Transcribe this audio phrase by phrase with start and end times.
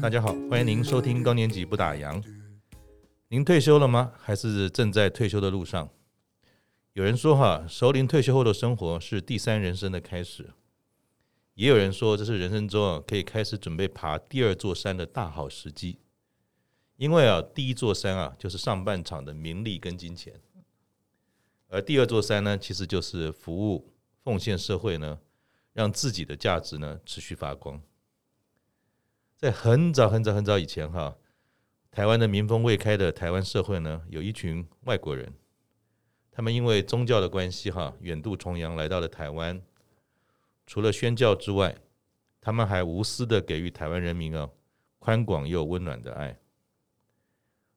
[0.00, 2.22] 大家好，欢迎您收听高年级不打烊。
[3.28, 4.12] 您退休了吗？
[4.18, 5.88] 还是正在退休的路上？
[6.94, 10.50] 有人说哈，熟龄退休后的生活是第三人生的开始。
[11.58, 15.98] 也有人说，这是人生中啊可以开始准备爬第二座山的大好时机，
[16.94, 20.40] 因为啊第一座山啊就是上半场的名利跟金钱，
[21.66, 23.92] 而第二座山呢其实就是服务
[24.22, 25.18] 奉献社会呢，
[25.72, 27.82] 让自己的价值呢持续发光。
[29.36, 31.16] 在很早很早很早以前哈，
[31.90, 35.34] 台湾的民风未开的台湾社会呢，有一群外国人，
[36.30, 39.60] 他们因为宗教的关系哈，远渡重洋来到了台湾。
[40.68, 41.74] 除了宣教之外，
[42.42, 44.50] 他们还无私的给予台湾人民啊
[44.98, 46.38] 宽广又温暖的爱。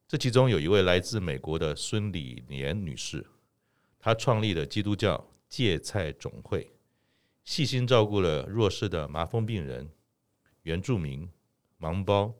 [0.09, 3.25] 这其中有一位来自美国的孙理莲女士，
[3.98, 6.70] 她创立了基督教芥菜种会，
[7.45, 9.89] 细心照顾了弱势的麻风病人、
[10.63, 11.29] 原住民、
[11.79, 12.35] 盲胞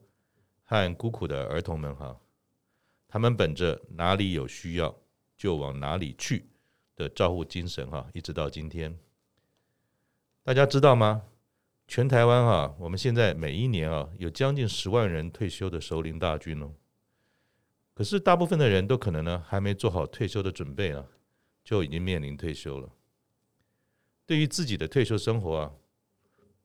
[0.65, 2.19] 和孤苦的儿童们哈。
[3.08, 4.93] 他们本着哪里有需要
[5.38, 6.45] 就往哪里去
[6.97, 8.93] 的照护精神哈，一直到今天。
[10.44, 11.22] 大家知道吗？
[11.88, 16.73] 全台湾啊，我们现在每一年啊，有将近十万人退休的熟龄大军哦。
[17.94, 21.06] 可是大部分的人都可能呢，还没做好退休的准备啊，
[21.64, 22.89] 就已经面临退休了。
[24.25, 25.72] 对于自己的退休生活啊，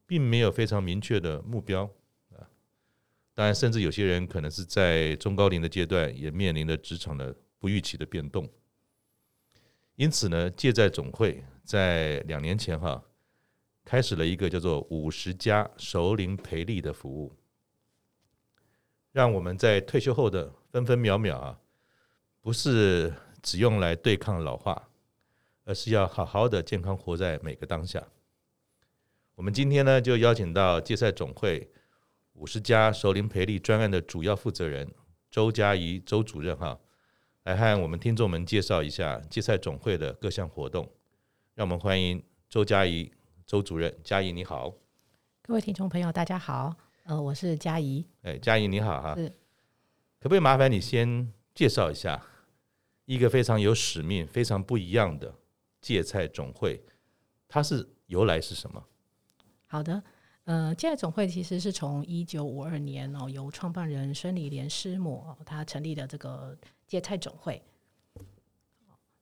[0.07, 1.85] 并没有非常明确的目标
[2.31, 2.49] 啊。
[3.35, 8.49] 当然，甚至有些人可能是在中高龄的阶段，也面临着职场的不预期的变动。
[9.97, 13.03] 因此呢，借债总会在两年前哈。
[13.87, 17.33] 开始了一个叫做“五十家熟龄培力”的服务，
[19.12, 21.61] 让我们在退休后的分分秒秒啊，
[22.41, 24.89] 不是只用来对抗老化，
[25.65, 28.05] 而是要好好的健康活在每个当下。
[29.37, 31.71] 我们今天呢，就邀请到界赛总会
[32.34, 34.93] “五十家熟龄培力”专案的主要负责人
[35.31, 36.77] 周佳怡周主任哈，
[37.44, 40.91] 来和我们听众们介绍一下界赛总会的各项活动。
[41.55, 43.12] 让我们欢迎周佳怡。
[43.47, 44.75] 周主任，佳怡你好，
[45.41, 49.29] 各位听众朋友，大家好，呃，我是佳怡，哎，佳怡你好哈，是，
[50.19, 52.21] 可不可以麻烦你先介绍一下
[53.05, 55.33] 一个非常有使命、非常不一样的
[55.81, 56.83] 芥菜总会，
[57.47, 58.85] 它是由来是什么？
[59.69, 60.03] 好的，
[60.43, 66.59] 呃，芥菜总会其实是从一九五二年哦，由创办人孙理莲师母哦，他成立的这个
[66.89, 67.62] 芥菜总会。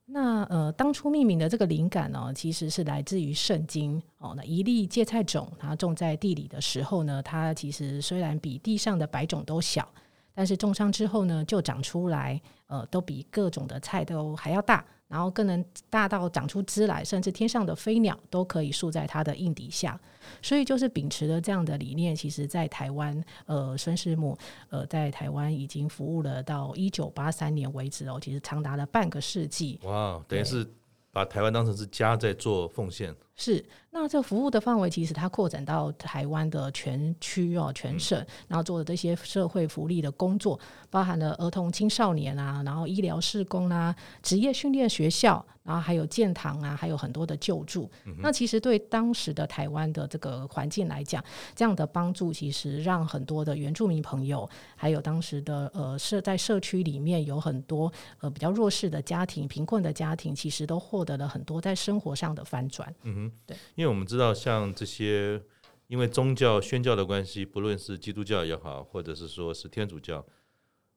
[0.07, 4.35] 那呃，当初命名的这个灵感呢，其实是来自于圣经哦。
[4.37, 9.89] 那一粒芥菜种，它种在地里的时候呢，它其实虽然比地上的白种都小，
[10.35, 14.85] 但是种上之后呢，就长出来，呃，都比各种的菜都还要大。
[15.15, 19.99] 然后更能大到长出枝来，甚至天上的飞鸟都可以宿在它的荫底下。
[20.43, 24.37] 所以就是秉持了这样的理念，其实在台湾，呃，孙师母，
[24.71, 29.79] 呃，在台湾已经服务了到一九八三年为止哦，其实长达了半个世纪。
[29.85, 30.69] 哇，等于是
[31.13, 33.15] 把台湾当成是家在做奉献。
[33.37, 33.65] 是，
[33.97, 40.59] 那这服务的范围其实它扩展到台湾的全区哦，全省，嗯、然后做的这些社会福利的工作，
[40.91, 47.89] 包含了儿童青少年啊，然后医疗事工啊，职业训练学校，然后还有建堂啊，还有很多的救助。
[48.05, 62.93] 嗯、那其实对当时的台湾的这个环境来讲，这样的帮助其实让很多的原住民朋友，还有当时的呃社在社区里面有很多呃比较弱势的家庭、贫困的家庭，其实都获得了很多在生活上的翻转。
[63.05, 65.39] 嗯哼对，因为我们知道，像这些
[65.89, 70.25] 因为宗教宣教的关系，不论是基督教也好，或者是说是天主教，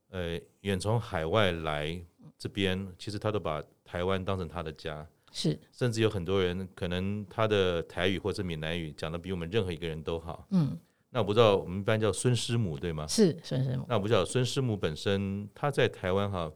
[0.07, 2.01] 呃，远从海外来
[2.37, 13.05] 这边，其实他都把台湾当成他的家，是，甚至有很多人可能他的台语或者闽南语讲的比我们任何一个人都好，嗯，那我不知道我们一般叫孙师母对吗？
[13.05, 16.49] 是孙师母，那我不知道孙师母本身他在台湾哈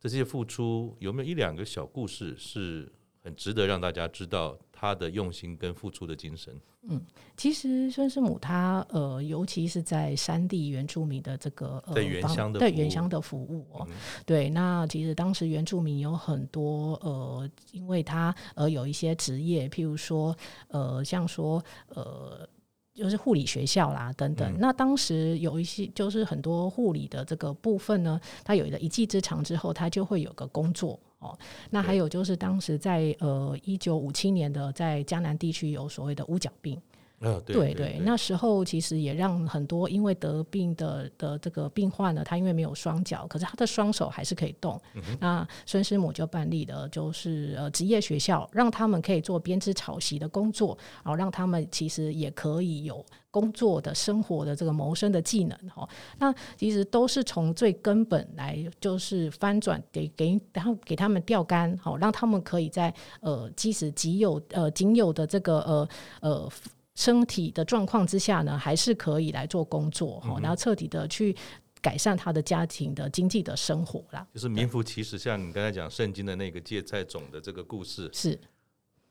[0.00, 2.90] 这些付出有没有一两个小故事是
[3.26, 4.56] 很值得让大家知道？
[4.78, 7.00] 他的用心跟付出的精神，嗯，
[7.34, 13.94] 其实孙师母他呃，尤其是在山地原住民的这个呃，对原乡的对原乡的服务哦，嗯、
[14.26, 20.36] 对，那其实当时原住民有很多呃，因为他呃有一些职业，譬如说
[20.68, 22.46] 呃，像说呃，
[22.92, 31.00] 就是护理学校啦等等，嗯、那当时有一些就是很多护理的这个部分呢，他有了一技之长之后，他就会有个工作。
[31.18, 31.36] 哦，
[31.70, 36.76] 那还有就是当时在呃一九五七年的在江南地区有所谓的乌角病，
[37.20, 44.78] 啊，对对对，那时候其实也让很多因为得病的的这个病患呢，他因为没有双脚，可是他的双手还是可以动。
[44.94, 53.02] 嗯、那孙师母就办理的，就是呃职业学校，让他们可以做编织草席的工作，然后让他们其实也可以有
[53.36, 55.86] 工作的生活的这个谋生的技能哈。
[56.18, 65.88] 那其实都是从最根本来，就是翻转给给然后给他们钓竿，好让他们可以在呃即使仅有呃仅有的这个呃
[66.20, 66.50] 呃。
[66.98, 71.36] 身体的状况之下呢，还是可以来做工作哈，然后彻底的去
[71.82, 74.26] 改善他的家庭的经济的生活啦。
[74.32, 78.40] 就是名副其实，像你刚才讲圣经的那个芥菜种的这个故事，是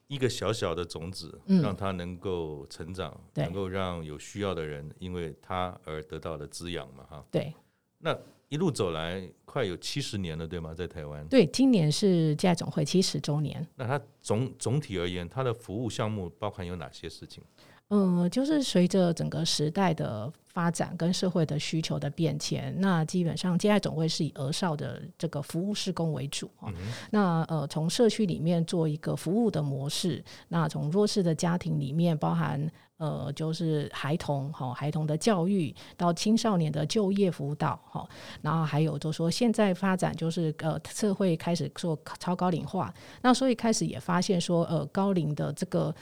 [0.07, 7.25] 一个小小的种子，让它能够成长，能够让有需要的人因为它而得到的滋养嘛哈。
[7.31, 7.53] 对，
[7.99, 8.17] 那。
[8.47, 10.71] 一路走来，快有七十年了，对吗？
[10.71, 13.67] 在台湾，对，今年是家总会七十周年。
[13.75, 17.43] 那它总总体而言，它的服务项目包含有哪些事情？
[17.89, 26.73] 嗯、呃，就是随着整个时代的发展跟社会的需求的变迁，那基本上芥菜种会是以儿少的这个服务施工为主啊。
[26.75, 32.71] 嗯、那呃，从社区里面做一个服务的模式，那从弱势的家庭里面包含。
[32.97, 38.07] 呃，就是孩童哈，孩童的教育到青少年的就业辅导哈，
[38.41, 45.93] 然后还有就是说现在发展就是呃社会开始做超高龄化，那所以开始也发现说呃高龄的这个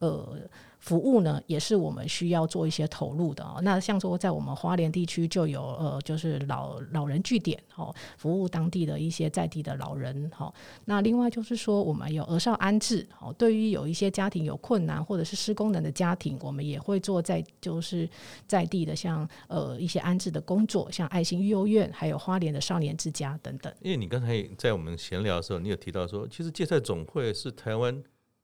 [0.00, 0.36] 呃。
[0.82, 3.60] 服务呢，也是我们需要做一些投入的哦。
[3.62, 10.52] 那像说，在我们花莲地区就有呃，就是老老人据点哦，服务当地的一些在地的老人哈。
[10.84, 13.32] 那另外就是说，我们有儿少安置哦。
[13.38, 18.08] 对于有一些家庭有困难或者是失功能的家庭，我们也会做在就是
[18.48, 23.72] 在地的像呃一些安置的工作，像爱心育幼院，还有花莲的少年之家等等。
[23.82, 28.02] 因为你刚才在我们闲聊的时候，你有提到说，其实芥菜总会是台湾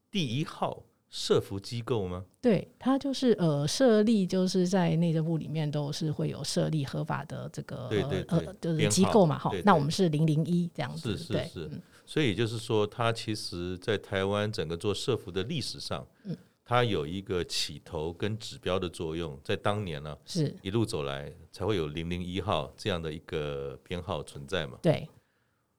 [0.08, 0.85] 第一号。
[1.10, 2.25] 社服机构吗？
[2.40, 7.88] 对，它就是呃设立，就是在内政部里面都是会有设立合法的这个
[8.28, 9.50] 呃就是机构嘛哈。
[9.64, 11.70] 那我们是零零一这样子，是是是。
[12.05, 24.78] 所以就是说，它其实，在台湾整个做社服的历史上，嗯，它有一个起头跟指标的作用，在当年呢，是一路走来才会有零零一号这样的一个编号存在嘛。
[24.82, 25.08] 对。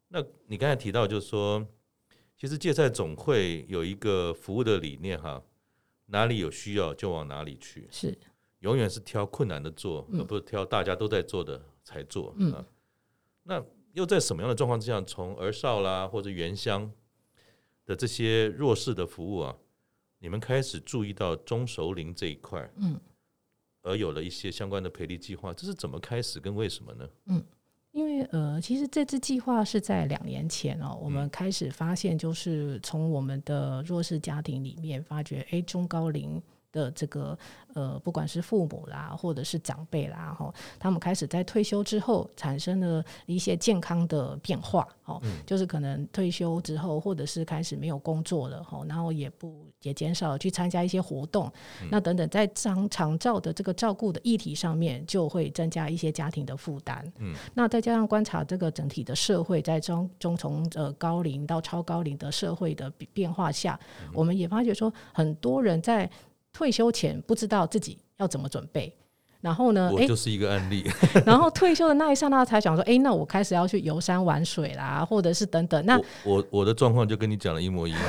[0.08, 1.64] 那你刚才提到，就是说。
[2.40, 5.44] 其实芥菜总会有一个服务的理念哈，
[6.06, 8.18] 哪里有需要就往哪里去，是
[8.60, 12.34] 永远是挑困难的做，而不是挑大家都在做的才做。
[12.38, 12.66] 嗯，
[13.44, 16.90] 那又在什么样的状况之下，从儿少啦或者原乡
[17.86, 19.58] 的这些弱势的服务啊，
[20.20, 22.98] 你们开始注意到中熟龄这一块，嗯，
[23.82, 27.10] 而有了一些相关的培力计划，这是怎么开始跟为什么呢？
[27.26, 27.44] 嗯。
[27.92, 36.42] 因为呃，其实这次计划是在两年前哦，我们开始发现，就是从我们的弱势家庭里面发觉，哎，中高龄。
[36.72, 37.38] 的这个
[37.74, 51.52] 呃，不管是父母啦，或者是长辈啦，哈，他们开始在退休之后产生了一些健康的变化，哦，嗯、就是可能退休之后，或者是开始没有工作了，哈，然后也不也减少去参加一些活动，
[51.82, 66.10] 嗯、那等等，在长长照的这个照顾的议题上面，就会增加一些家庭的负担，嗯，那再加上观察这个整体的社会在中中从呃高龄到超高龄的社会的变化下，嗯、我们也发觉说，很多人在
[66.52, 68.94] 退休前不知道自己要怎么准备，
[69.42, 70.84] 然后呢，我就是一个案例。
[71.26, 75.86] 然后退休的那一刹那才想说，哎，那我开始要去游山玩水啦，或者是等等。
[75.86, 78.02] 那我我，我的状况就跟你讲的一模一样。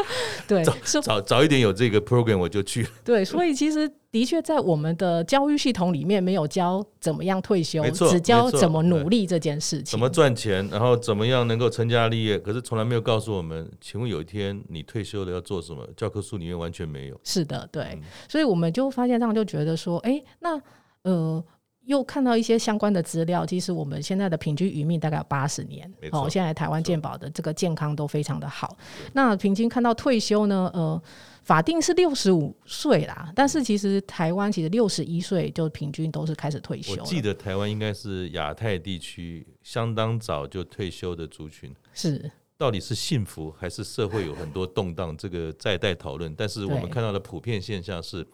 [0.48, 2.86] 对，早早早一点有这个 program 我就去。
[3.04, 15.86] 对，所以其实的确在我们的教育系统里面没有教怎么样退休，错只教怎么努力这件事情，怎么赚钱，然后怎么样能够成家立业，可是从来没有告诉我们，请问有一天你退休了要做什么？
[15.96, 17.20] 教科书里面完全没有。
[17.24, 20.60] 是的，对，嗯、所以我们就发现这样，就觉得说，哎，那
[21.02, 21.44] 呃。
[21.84, 25.92] 又看到一些相关的资料，其实我们现在的平均余命大概有八十年。
[26.12, 28.76] 哦，现在台湾健保的这个健康都非常的好。
[29.12, 31.02] 那平均看到退休呢，呃，
[31.42, 37.00] 法定是六十五岁啦，但是其实台湾其实六十一岁就平均都是开始退休。
[37.00, 41.74] 我记得台湾应该是亚太地区相当早就退休的族群。
[41.92, 42.30] 是。
[42.56, 45.16] 到底是幸福还是社会有很多动荡？
[45.16, 46.32] 这个在待讨论。
[46.36, 48.24] 但是我们看到的普遍现象是。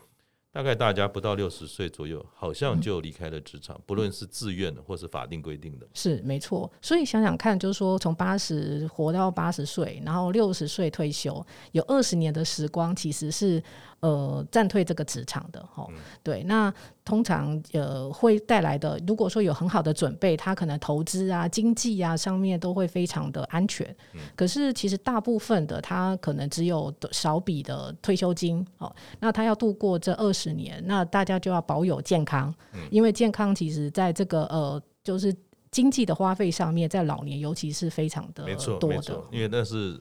[0.59, 5.87] 大概大家不到六十岁左右，好像就离开了职场，嗯、不论是自愿的或是法定规定的。
[5.95, 13.63] 是没错，所以想想看，就是说从八十活到八十岁，然后六十岁退休，有二十年的时光，其实是
[14.01, 15.87] 呃暂退这个职场的哈。
[15.91, 16.73] 嗯、对，那
[17.05, 23.87] 通常呃会带来的，如果说有很好的准备，他可能投资啊、经济啊上面都会非常的安全。
[24.15, 35.35] 嗯、可是其实大部分的他可能只有少笔的退休金哦，那他要度过这二十年，那大家就要保有健康，嗯、因为健康其实在这个呃就是
[35.71, 38.45] 经济的花费上面，在老年尤其是非常的
[38.79, 40.01] 多的，因为那是。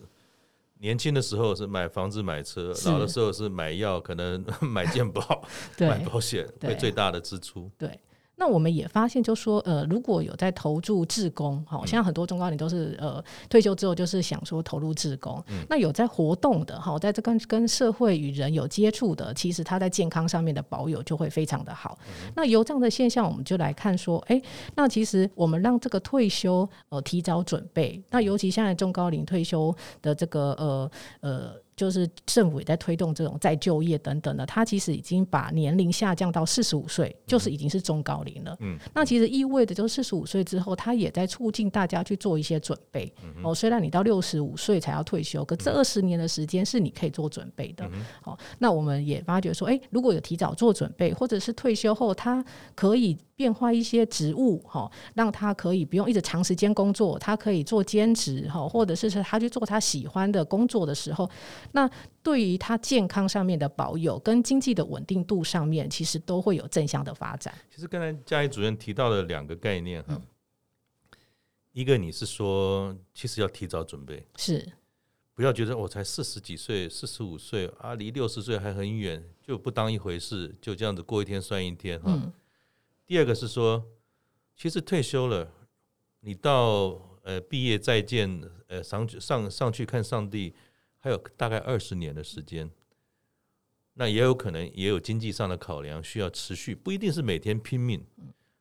[0.79, 5.43] 年轻的时候是买房子买车，老的时候是买药，可能 买健保、
[5.75, 7.69] 对买保险，会最大的支出。
[7.77, 7.99] 对。
[8.39, 15.43] 那我们也发现，就说呃，如果有在投注志工，好，现在很多中高龄都是呃退休之后就是想说投入志工。
[15.47, 21.97] 嗯、那有在活动的，好，在这跟跟社会与人有接触的，其实他在健康上面的保有就会非常的好。
[22.07, 24.43] 嗯、那由这样的现象，我们就来看说，哎、欸，
[24.75, 30.91] 那其实我们让这个退休呃提早准备，那尤其现在中高龄退休的这个呃
[31.21, 31.66] 呃。
[31.77, 38.57] 就是政府也在推动这种再就业等等的，他其实已经把年龄下降到四十五岁，就是已经是中高龄了。
[38.61, 43.13] 嗯，那其实意味着就是四十五岁之后，他也在促进大家去做一些准备。
[43.43, 47.85] 哦，虽然你到六十五岁才要退休，可这二十年的时间是你可以做准备的。
[47.93, 52.43] 嗯好，那我们也发觉说，诶，如果有提早做准备，或者是退休后他
[52.73, 61.29] 可以变化一些职务，哈，让他可以不用一直长时间工作，他可以做兼职，哈，或者是他去做他喜欢的工作的时候。
[61.71, 61.89] 那
[62.23, 67.53] 对于他健康上面的保有跟经济的稳定度上面，其实都会有正向的发展。
[67.73, 70.21] 其实刚才嘉义主任提到的两个概念哈，嗯、
[71.71, 74.67] 一个你是说，其实要提早准备，是
[75.33, 82.11] 不要觉得我才四十几岁、四十五岁啊，离六十岁还很远，就不当一回事，就这样子过一天算一天哈。
[82.11, 82.33] 嗯、
[83.05, 83.85] 第二个是说，
[84.55, 85.51] 其实退休了，
[86.21, 90.53] 你到呃毕业再见，呃上上上去看上帝。
[90.99, 92.69] 还有大概二十年的时间，
[93.93, 98.03] 那也有可能也有经济上的考量，需要持续，不一定是每天拼命，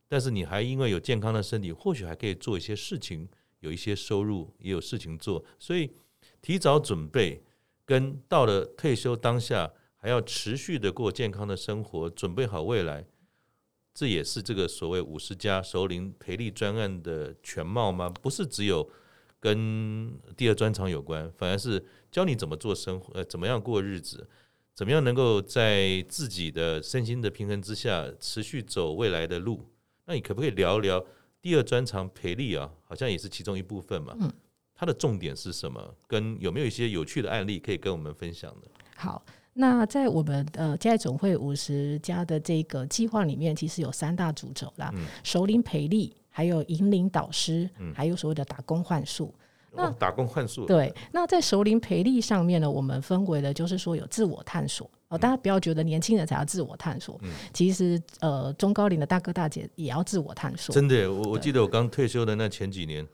[0.07, 3.29] 但是你还因为有健康的身体，或许还可以做一些事情，
[3.61, 5.91] 有一些收入，也有事情做，所以
[6.41, 7.43] 提早准备，
[7.85, 13.07] 跟到了退休当下还要持续的过健康的生活，准备好未来，
[13.95, 18.09] 这也是这个所谓五十家首领培力专案的全貌吗？
[18.09, 18.89] 不是只有。
[19.47, 24.29] 跟第二专长有关，反而是教你怎么做生活，呃，怎么样过日子，
[24.75, 29.65] 怎么样能够在自己的身心的平衡之下持续走未来的路。
[30.07, 31.05] 那你可不可以聊一聊
[31.41, 32.69] 第二专长培力啊？
[32.83, 34.17] 好像也是其中一部分嘛。
[34.19, 34.29] 嗯，
[34.75, 35.95] 它的重点是什么？
[36.09, 38.69] 跟有没有一些有趣的案例可以跟我们分享的？
[38.97, 46.13] 好，那在我们呃嘉义总会五十家的这个计划里面，其实有三大主轴啦，嗯，熟龄培力。
[46.37, 49.35] 还有引领导师，还有所谓的打工换宿。
[49.73, 50.93] 嗯、那打工换宿，对。
[51.11, 60.75] 那在熟龄培力上面呢，我们分为的就是说有自我探索哦，大家不要觉得年轻人才要自我探索，嗯、其实呃中高龄的大哥大姐也要自我探索。
[60.75, 63.07] 真的，我我记得我刚退休的那前几年。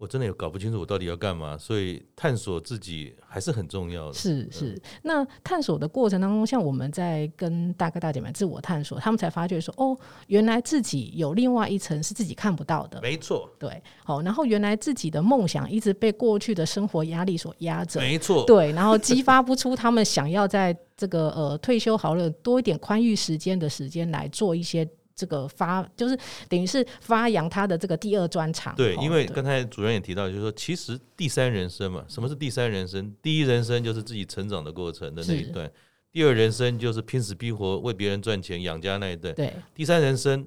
[0.00, 4.14] 我真的也搞不清楚我到底要干嘛，所以探索自己还是很重要的。
[4.14, 9.94] 是是，那探索的过程当中，像我们在跟大哥大姐们自我探索，他们才发觉说，哦，
[10.28, 12.98] 原来自己有另外一层是自己看不到的。
[13.02, 18.00] 没错，对，好，然后原来自己的梦想一直被过去的生活压力所压着。
[18.00, 24.88] 没错，对，然后激发不出他们想要在这个呃退休好了多一点宽裕时间的时间来做一些。
[25.20, 28.74] 这个发就是等于是发扬他的这个第二专长。
[28.74, 33.14] 对，因为刚才主任也提到，就是说，其实第三人生嘛，什么是第三人生？
[33.20, 35.70] 第一人生就是自己成长的过程的那一段，
[36.10, 39.34] 第二人生就是拼死拼活为别人赚钱养家那一段。
[39.34, 40.46] 对，第三人生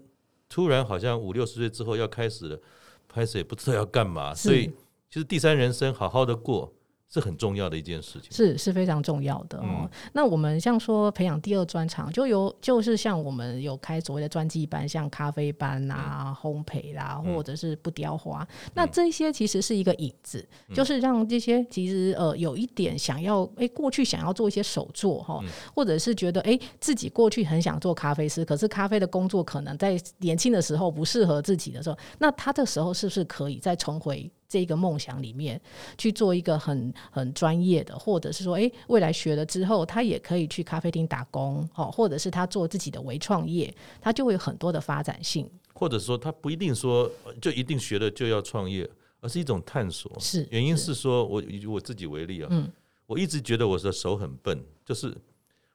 [0.49, 2.59] 突然好像五六十岁之后要开始了，
[3.07, 4.71] 开始也不知道要干嘛，所以
[5.11, 6.73] 其实第三人生好好的过。
[7.13, 9.81] 是很重要的一件事情，是是非常重要的哦。
[9.81, 18.41] 嗯、那我们像说培养第二专长，就有就是像我们有开所谓的专技班，像咖啡班啊、嗯、烘焙啦，或者是不雕花。
[18.41, 34.31] 嗯、那这些其实是一个引子，嗯、就是让这些其实呃有一点想要哎、欸、过去想要做一些手作哈，嗯、或者是觉得哎、欸、自己过去很想做咖啡师，可是咖啡的工作可能在年轻的时候不适合自己的时候，那他这时候是不是可以再重回？
[34.53, 35.59] 这个梦想里面
[35.97, 45.49] 去做一个很很专业的，或者是说，哎，未来学了之后，他也可以去咖啡厅打工，哦，或者是他做自己的微创业，他就会有很多的发展性。
[45.73, 47.09] 或者说，他不一定说
[47.41, 48.87] 就一定学了就要创业，
[49.21, 50.15] 而是一种探索。
[50.19, 52.71] 是，原因是说我以我自己为例啊，嗯，
[53.07, 55.11] 我一直觉得我的手很笨，就是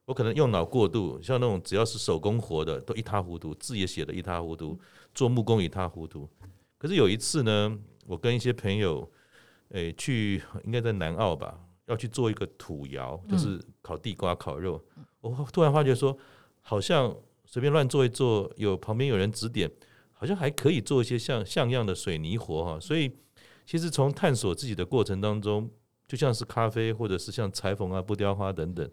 [0.04, 4.78] 我可能用脑过度，像那种只要是手工活的都一塌糊涂，字也写的一塌糊涂，
[5.12, 6.28] 做木工一塌糊涂。
[6.78, 7.76] 可是有一次呢。
[8.09, 9.09] 我跟一些朋友，
[9.69, 14.83] 诶、欸，去应该在南澳吧，要去做一个土窑，就是烤地瓜、烤肉。
[15.21, 16.17] 我突然发觉说，
[16.62, 19.71] 好像随便乱做一做，有旁边有人指点，
[20.15, 22.81] 好像还可以做一些像像样的水泥活哈。
[22.81, 23.12] 所以，
[23.67, 25.71] 其实从探索自己的过程当中，
[26.07, 28.91] 就像是咖啡，或者是像裁缝啊、布雕花等等，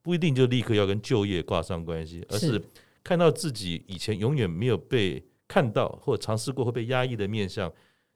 [0.00, 2.62] 不一定就立刻要跟就业挂上关系，而是
[3.04, 7.70] 看到自己以前永远没有被看到或尝试过会被压抑的面向。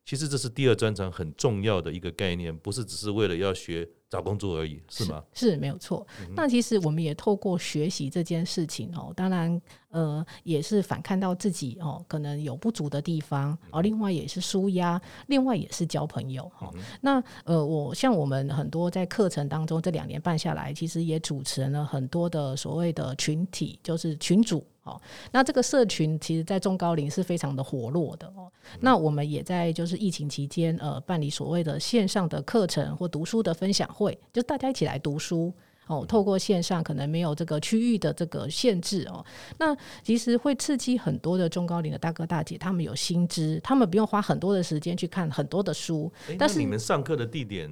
[0.04, 5.23] 其实这是第二专长很重要的一个概念，不是只是为了要学找工作而已，是吗？
[5.33, 6.04] 是，是没有错。
[6.21, 16.80] 嗯、那其实我们也透过学习这件事情哦，当然呃也是反看到自己哦可能有不足的地方哦，另外也是舒压，另外也是交朋友哈、嗯。
[17.00, 24.64] 那呃我像我们很多在课程当中这两年半下来，其实也主持了很多的所谓的群体，就是群主。
[24.82, 24.99] 哦，
[25.30, 28.50] 那这个社群其实，在中高龄是非常的活络的哦。
[28.80, 35.52] 那我们也在就是疫情期间，呃，办理所谓的线上的课程或读书的分享会，就大家一起来读书
[35.90, 36.06] 哦。
[36.06, 39.25] 透过线上，可能没有这个区域的这个限制哦。
[39.59, 46.11] 那其实会刺激很多的中高龄的大哥大姐，他们有新知，他们不用花很多的时间去看很多的书。
[46.38, 47.68] 但是你们上课的地点？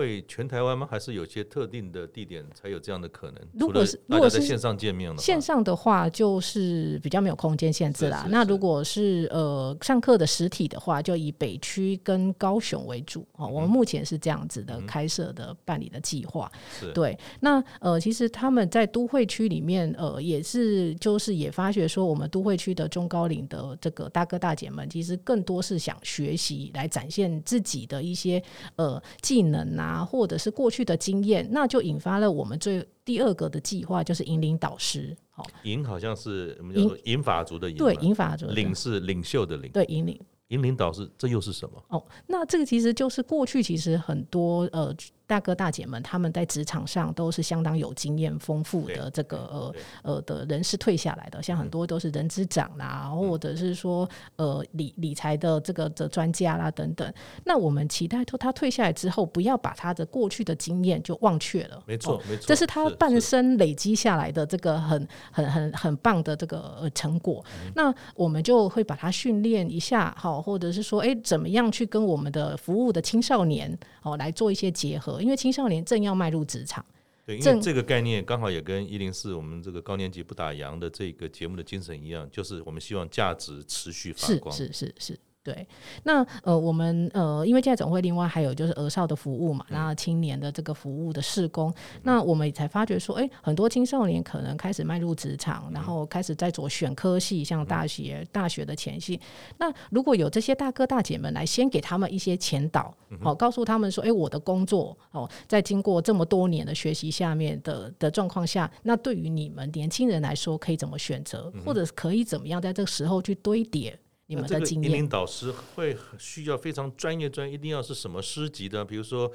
[0.00, 0.88] 会全台湾吗？
[0.90, 3.40] 还是有些特定的地点才有这样的可能？
[3.52, 8.26] 如果是如果是线上见面了，线上的话就是比较没有空间限制啦。
[8.30, 13.46] 那如果是呃上课的实体的话，就以北区跟高雄为主哦。
[13.46, 16.50] 我们目前是这样子的开设的办理的计划。
[16.94, 28.42] 对，那呃其实他们在都会区里面呃也是就是也发觉说，我们都会区的中高龄的这个大哥大姐们，其实更多是想学习来展现自己的一些
[28.76, 29.89] 呃技能啊。
[29.90, 35.16] 啊，或者是过去的经验，那就引发了我们最第二个的计划，就是引领导师。
[35.30, 41.82] 好，引好像是我们叫做引法族的引，对，引法族的领是领袖的领，对，引领引领导师，这又是什么？
[41.88, 44.94] 哦，那这个其实就是过去其实很多呃。
[45.30, 57.14] 大哥大姐们，他们在职场上都是相当有经验、丰富的这个呃呃的人士退下来的，像很多都是人资长啦，或者是说呃理理财的这个的专家啦等等。
[57.44, 61.80] 那我们期待说他退下来之后，不要把他的过去的经验就忘却了。
[61.86, 67.44] 没错，没错，这是他半生累积下来的这个很很很很棒的这个成果。
[67.76, 75.19] 那我们就会把他训练一下，好，或者是说，哎，怎么样去跟我们的服务的青少年哦来做一些结合。
[75.20, 76.84] 因为青少年正要迈入职场，
[77.26, 85.18] 对，因为这个概念刚好也跟一零四我们这个高年级不打烊的这个节目的精神一样，就是我们希望价值持续发光，是是是是。
[85.42, 85.66] 对，
[86.02, 99.18] 那呃，我们呃，因为现在总会另外还有就是儿少的服务嘛，然后青年的这个服务的事工，嗯、那我们也才发觉说，哎，很多青少年可能开始迈入职场，嗯、然后开始在做选科系，像大学、嗯、大学的前戏。
[99.56, 113.98] 那如果有这些大哥大姐们来先给他们一些前导，好、告诉他们说，哎，我的工作哦，在经过这么多年的学习下面的的状况下，那对于你们年轻人来说，可以怎么选择，或者是可以怎么样在这个时候去堆叠？
[114.30, 118.84] 你们的经验，引领导师会需要非常专业，专一定要是什么师级的？
[118.84, 119.28] 比如说，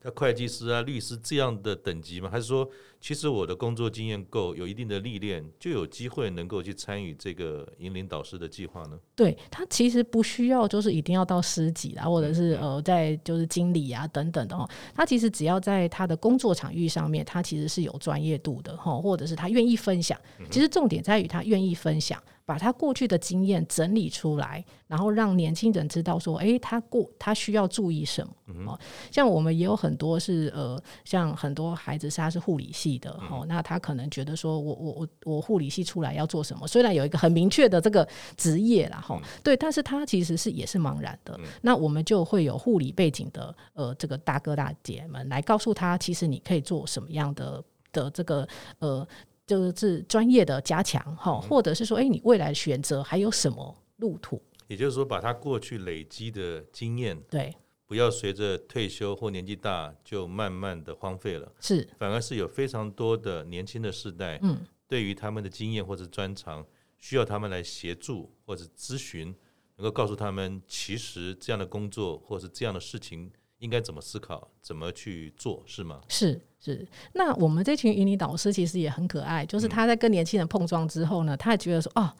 [0.00, 2.28] 他会计师啊、律师这样的等级吗？
[2.28, 2.68] 还是说，
[3.00, 8.98] 其实我的工作经验够，有一定的历练，就有机会能够去参与这个引领导师的计划呢？
[9.14, 14.68] 对，他其实不需要，就是一定要到师级啊，或者是呃，在就是经理啊等等的哦。
[14.96, 20.18] 他其实只要在他的工作场域上面，他其实是有专业度的哈，或者是他愿意分享。
[20.50, 22.20] 其实重点在于他愿意分享。
[22.50, 28.72] 把他过去的经验整理出来，然后让年轻人知道说，哎，他过他需要注意什么？
[28.72, 28.78] 哦、嗯，
[29.12, 36.66] 像我们也有很多是呃，像很多孩子是他是护理系的，哦、嗯，那他可能觉得说我我我我护理系出来要做什么？
[36.66, 38.04] 虽然有一个很明确的这个
[38.36, 41.38] 职业啦，哈、嗯，对，但是他其实是也是茫然的。
[41.38, 48.48] 嗯、那我们就会有护理背景的呃这个大哥大姐们来告诉他，其实你可以做什么样的的这个
[48.80, 49.06] 呃。
[49.50, 54.40] 就是专业的加强哈，或者是说，哎，你未来选择还有什么路途？
[54.68, 57.52] 也就是说，把他过去累积的经验，对，
[57.84, 66.64] 不要随着退休或年纪大就慢慢的荒废了，是，反而是有非常多的年轻的世代，嗯，对于他们的经验或者专长，
[66.96, 69.34] 需要他们来协助或者咨询，
[69.78, 73.28] 能够告诉他们，其实这样的工作或者是这样的事情。
[73.60, 76.00] 应该怎么思考，怎么去做，是吗？
[76.08, 76.86] 是是。
[77.14, 82.12] 那我们这群引领导师其实也很可爱，就是他在跟年轻人碰撞之后呢，他也觉得说，哦，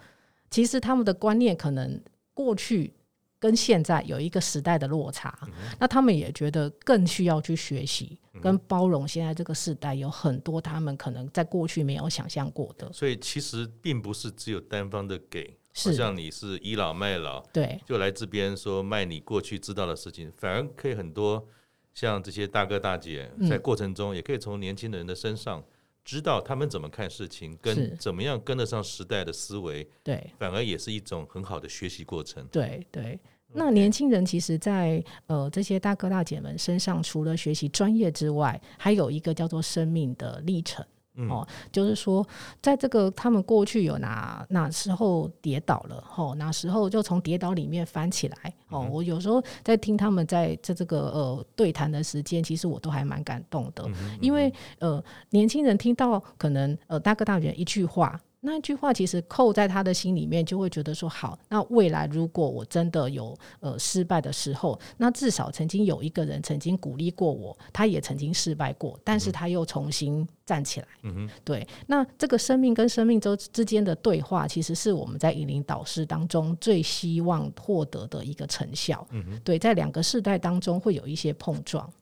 [0.51, 2.01] 其实他们的观念可能
[2.33, 2.93] 过去
[3.39, 12.93] 跟现在有一个时代的落差，嗯、那他们也觉得更需要去学习跟包容现在这个时代有很多他们可能在过去没有想象过的。
[12.93, 15.59] 所以其实并不是只有单方的给。
[15.75, 21.47] 好像你是倚老卖老，对，就来这边说卖你过去知道的事情，反而可以很多
[21.95, 25.63] 像这些大哥大姐在过程中，也可以从年轻人的身上
[26.05, 32.47] 知道他们怎么看事情，跟怎么样跟得上时代的思维，对反而也是一种很好的学习过程。
[32.51, 33.19] 对对。
[33.53, 40.87] 那年轻人其实在，在呃这些大哥大姐们身上，除了学习专业之外，还有一个叫做生命的历程。
[41.29, 42.27] 哦，就是说，
[42.63, 48.55] 在这个他们过去有哪哪时候跌倒了，哦，哪时候就从跌倒里面翻起来。
[48.69, 53.85] 哦，我有时候在听他们在这这个呃对谈的时间，其实我都还蛮感动的，
[54.21, 58.19] 因为呃年轻人听到可能呃大哥大姐一句话。
[58.43, 61.39] 那句话其实扣在他的心里面，就会觉得说好。
[61.49, 70.89] 那未来如果我真的有呃失败的时候，那至少曾经有一个人曾经鼓励过我，他也曾经失败过，但是他又重新站起来。
[71.03, 71.67] 嗯哼，对。
[71.87, 79.07] 那这个生命跟生命之之间的对话，其实是我们在引领导师当中最希望获得的一个成效。
[79.11, 81.93] 嗯哼，对，在两个世代当中会有一些碰撞。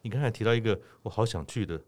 [0.00, 1.78] 你刚才提到一个我好想去的，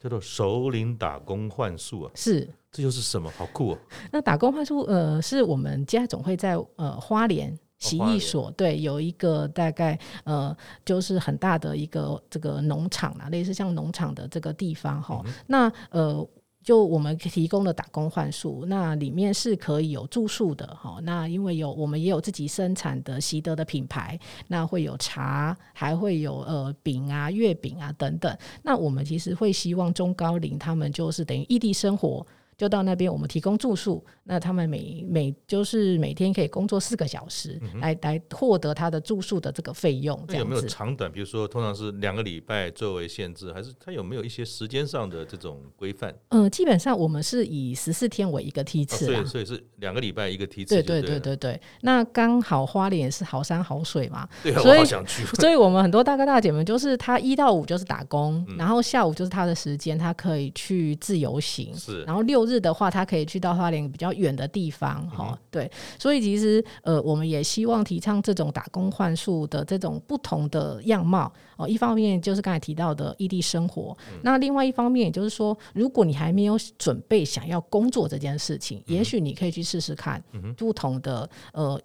[0.00, 2.48] 叫做首领打工换宿啊，是。
[2.70, 3.32] 这又是什么？
[3.36, 3.78] 好酷哦！
[4.12, 15.22] 那打工换宿，呃，是我们家总会在呃花莲洗衣所，对，有一个大概呃，就是很大的一个这个农场啊，类似像农场的这个地方哈。
[15.24, 16.28] 嗯、那呃，
[16.68, 20.98] 就我们提供的打工换宿，那里面是可以有住宿的哈。
[21.02, 28.36] 那因为有我们也有自己生产的习得的品牌，那会有茶，还会有呃饼啊、月饼啊等等。
[28.62, 32.26] 那我们其实会希望中高龄他们就是等于异地生活。
[32.58, 34.04] 就到那边，我们提供住宿。
[34.24, 40.22] 那他们每每就是每天可以工作四个小时，来来获得他的住宿的这个费用。
[40.28, 40.42] 这样。
[40.42, 41.10] 有没有长短？
[41.10, 46.14] 比如说，通常是两个礼拜作为限制，还是他有没有一些时间上的这种规范？
[46.28, 50.82] 嗯、呃，基本上我们是以十四天为一个梯次，啊，所以所以是两个礼拜一个梯次对。
[50.82, 51.60] 对对对对对。
[51.82, 55.24] 那刚好花莲是好山好水嘛，对啊，所以我好想去。
[55.40, 61.74] 所以我们很多大哥大姐们就是他一到五就是打工，嗯、然后下午就是他的时间，他可以去自由行。
[61.74, 65.08] 是，然后六日的话，他可以去到花莲比较远的地方。
[65.10, 71.68] 哈，嗯、对，所以其实呃，我们也希望提倡这种打工换宿的这种不同的样貌哦。
[71.68, 80.22] 一方面就是刚才提到的异地生活，嗯、那另外一方面也就是说，如果你还没有准备想要工作这件事情，嗯、也许你可以去试试看
[80.56, 81.82] 不同的、嗯、呃，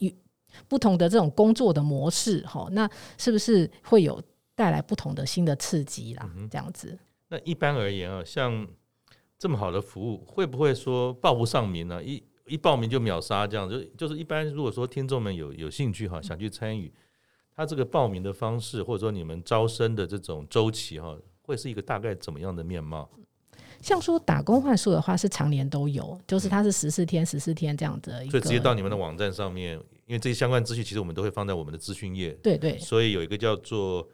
[0.68, 2.68] 不同的这种工作的模式哈。
[2.72, 4.22] 那是不是会有
[4.56, 6.30] 带来不同的新的刺激啦？
[6.38, 6.98] 嗯、这样子。
[7.30, 8.66] 那一般而言啊，像。
[9.44, 12.02] 这么好的服务，会不会说报不上名呢？
[12.02, 14.48] 一一报名就秒杀，这样就就是一般。
[14.48, 16.90] 如果说听众们有有兴趣哈，想去参与，
[17.54, 23.10] 他这个报名的方式，或者说你们招生的这种周期哈，会是一个大概怎么样的面貌？
[23.82, 28.32] 像说打工换宿的话，是常年都有，就是它是十四天十四天这样的一个。
[28.32, 32.32] 所以直接到你们的网站上面，因为这些相关资讯其实我们都会放在我们的资讯页。
[32.42, 32.78] 对对。
[32.78, 34.08] 所以有一个叫做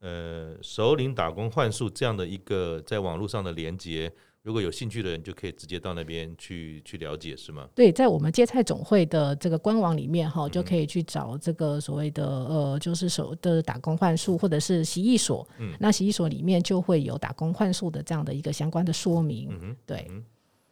[0.00, 4.12] 呃首领打工换宿这样的一个在网络上的连接。
[4.46, 7.68] 如果有兴趣的人，就可以直接到那边去去了解，是吗？
[7.74, 15.44] 对，在我们芥菜总会的这个官网里面哈，就可以去找这个所谓的呃，就是所谓的打工换宿或者是洗衣所。
[15.58, 19.48] 嗯，那洗衣所里面就会有打工换宿的这样的一个相关的说明。
[19.50, 20.08] 嗯哼，对。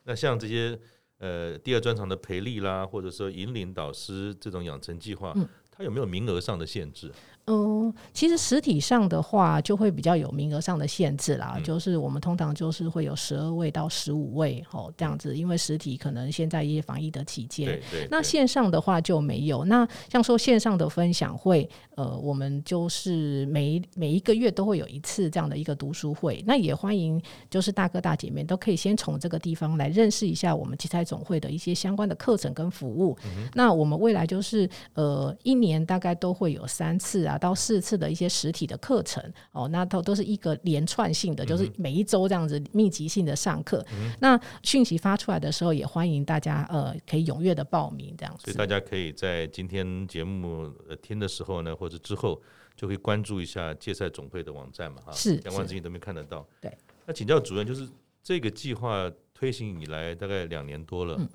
[0.04, 0.78] 那像这些
[1.18, 7.10] 呃第二专场的培力啦，或者说引领导师这种养成计划，嗯，它有没有名额上的限制？
[7.46, 11.54] 嗯，其实实体上的话，就会比较有名额上的限制啦。
[11.56, 17.66] 嗯、就是我们通常就是会有十二位到十五位哦，这样子，因为实体可能现在一些防疫的期间。
[17.66, 18.08] 对对对。
[18.10, 19.62] 那线上的话就没有。
[19.66, 26.42] 那像说线上的分享会，呃，我们就是每每一个月都会有一次这样的一个读书会。
[26.46, 33.14] 那也欢迎就是大哥大姐们都可以先从这个地方来认识一下我们芥菜总会的一些相关的课程跟服务。
[33.26, 37.33] 嗯、那我们未来就是呃，一年大概都会有三次啊。
[37.38, 43.84] 到四次的一些实体的课程哦，那都都是一个连串性的，就是每一周这样子密集性的上课。
[43.92, 48.44] 嗯、那讯息发出来的时候，也欢迎大家呃可以踊跃的报名这样子。
[48.44, 50.68] 所以大家可以在今天节目
[51.02, 52.40] 听的时候呢，或者之后
[52.76, 56.46] 就可以关注一下芥菜总会的网站嘛，哈，是相关资讯都没看得到。
[56.60, 57.88] 对，那请教主任，就是
[58.22, 61.28] 这个计划推行以来大概两年多了，嗯、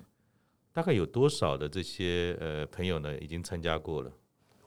[0.72, 4.12] 大概有多少的这些呃朋友呢已经参加过了？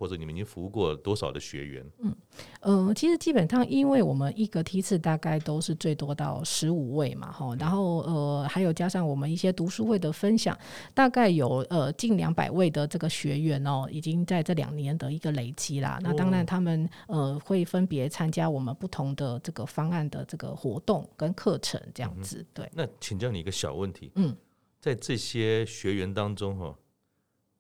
[0.04, 1.86] 或者你们已经服务过多少的学员？
[2.00, 2.14] 嗯，
[2.60, 10.58] 呃，其实基本上，因为我们一个梯次大概都是最多到十五位嘛，哈，然后呃，还有加上我们一些读书会的分享，
[10.94, 15.98] 大概有呃近两百位的这个学员哦，已经在这两年的一个累积啦。
[16.04, 22.46] 那当然，他们呃会分别参加我们不同的这个方案的这个活动跟课程这样子。
[22.54, 24.36] 对，那请教你一个小问题，嗯，
[24.82, 26.76] 在这些学员当中哈，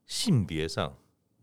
[0.05, 0.93] 性别上。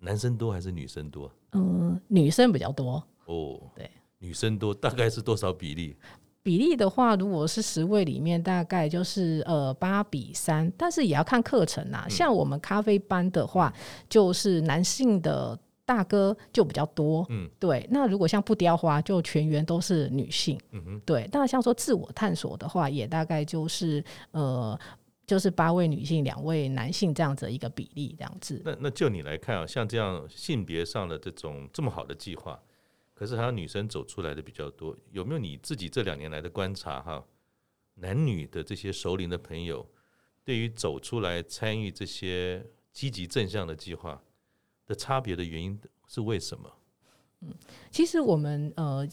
[0.00, 1.30] 男生多还是女生多？
[1.52, 3.02] 嗯，女生比较多。
[3.26, 5.96] 哦，对，女生多，大概是多少比例？
[6.42, 12.06] 比例的话，如果是十位里面，大概就是呃八比三，但是也要看课程啊。
[12.08, 13.72] 像我们咖啡班的话，
[14.08, 17.86] 就是男性的大哥就比较多，嗯，对。
[17.90, 21.28] 那如果像不雕花，就全员都是女性，嗯哼，对。
[21.30, 24.78] 那像说自我探索的话，也大概就是呃
[25.30, 28.60] 就是八位女性，两位男性这样子的一个比例，这样子。
[28.64, 32.60] 那那就你来看啊，像这样性别上的这种这么好的计划。
[33.14, 37.00] 可是，还有女生走出来的比较多，有没有你自己这两年来的观察？
[37.00, 37.24] 哈，
[37.94, 39.88] 男女的这些熟龄的朋友，
[40.44, 44.20] 对于走出来参与这些积极正向的计划
[44.84, 46.68] 的差别的原因是为什么？
[47.42, 47.54] 嗯，
[47.92, 49.06] 其实我们呃。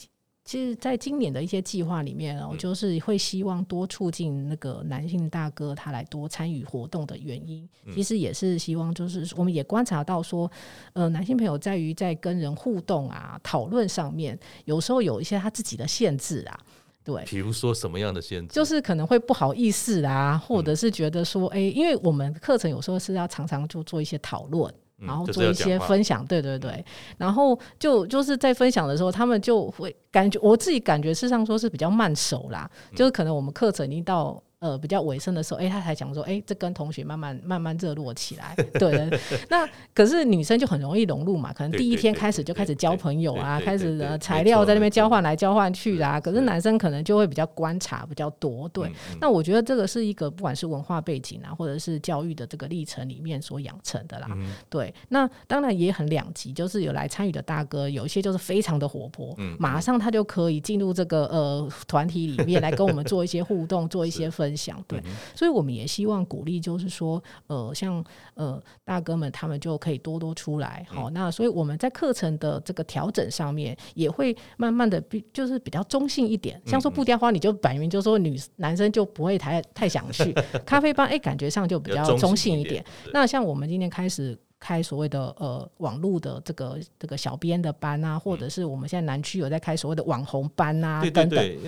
[0.48, 10.50] 其实，在今年的一些计划里面我，就是会希望多促进那个男性大哥他来多参与活动的原因，其实也是希望，就是我们也观察到说，
[10.94, 16.58] 呃，男性朋友在于在跟人互动啊、讨论上面，有时候有一些他自己的限制啊，
[17.04, 18.54] 对，比如说什么样的限制？
[18.54, 24.74] 就是可能会不好意思啊，或者是觉得说，哎，因为我们课程有时候是要常常就做一些讨论。
[25.00, 26.84] 然后做一些分享，对对对，
[27.18, 34.42] 然后就就是在分享的时候，他们就会感觉，我自己感觉事实上说是比较慢熟啦，就是可能我们课程已经到。
[34.60, 39.08] 呃，比较尾声的时候，哎、欸，他才讲说，哎、欸，这跟同学慢慢慢慢热络起来， 对。
[39.50, 46.20] 那可是女生就很容易融入嘛，可能第一天开始就开始交朋友啊，开始的材料在那边交换来交换去啦。
[46.20, 48.92] 可是男生可能就会比较观察比较多，对。
[49.22, 54.28] 那我觉得这个是一个不管是文化背景啊，或者是教育的这个历程里面所养成的啦。
[54.72, 54.92] 对。
[55.10, 64.47] 那当然也很两极，就是有来参与的大哥，有一些就是非常的活泼，马上他就可以进入这个呃团体里面来跟我们做一些互动，做一些分。
[64.48, 65.02] 分享对，
[65.36, 68.02] 所以我们也希望鼓励，就是说，呃，像
[68.36, 80.32] 呃大哥们他们就可以多多出来，好，那所以我们在课程的这个调整上面也会慢慢的比就是比较中性一点，像说布雕花，你就摆明就说女男生就不会太太想去
[80.66, 82.82] 咖啡班，哎，感觉上就比较中性一点。
[83.12, 91.60] 那像我们今天开始开所谓的呃网络的这个这个小编的班啊，或者是我们现在南区有在开所谓的网红班啊，等等，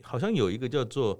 [0.00, 1.18] 好像有一个叫做。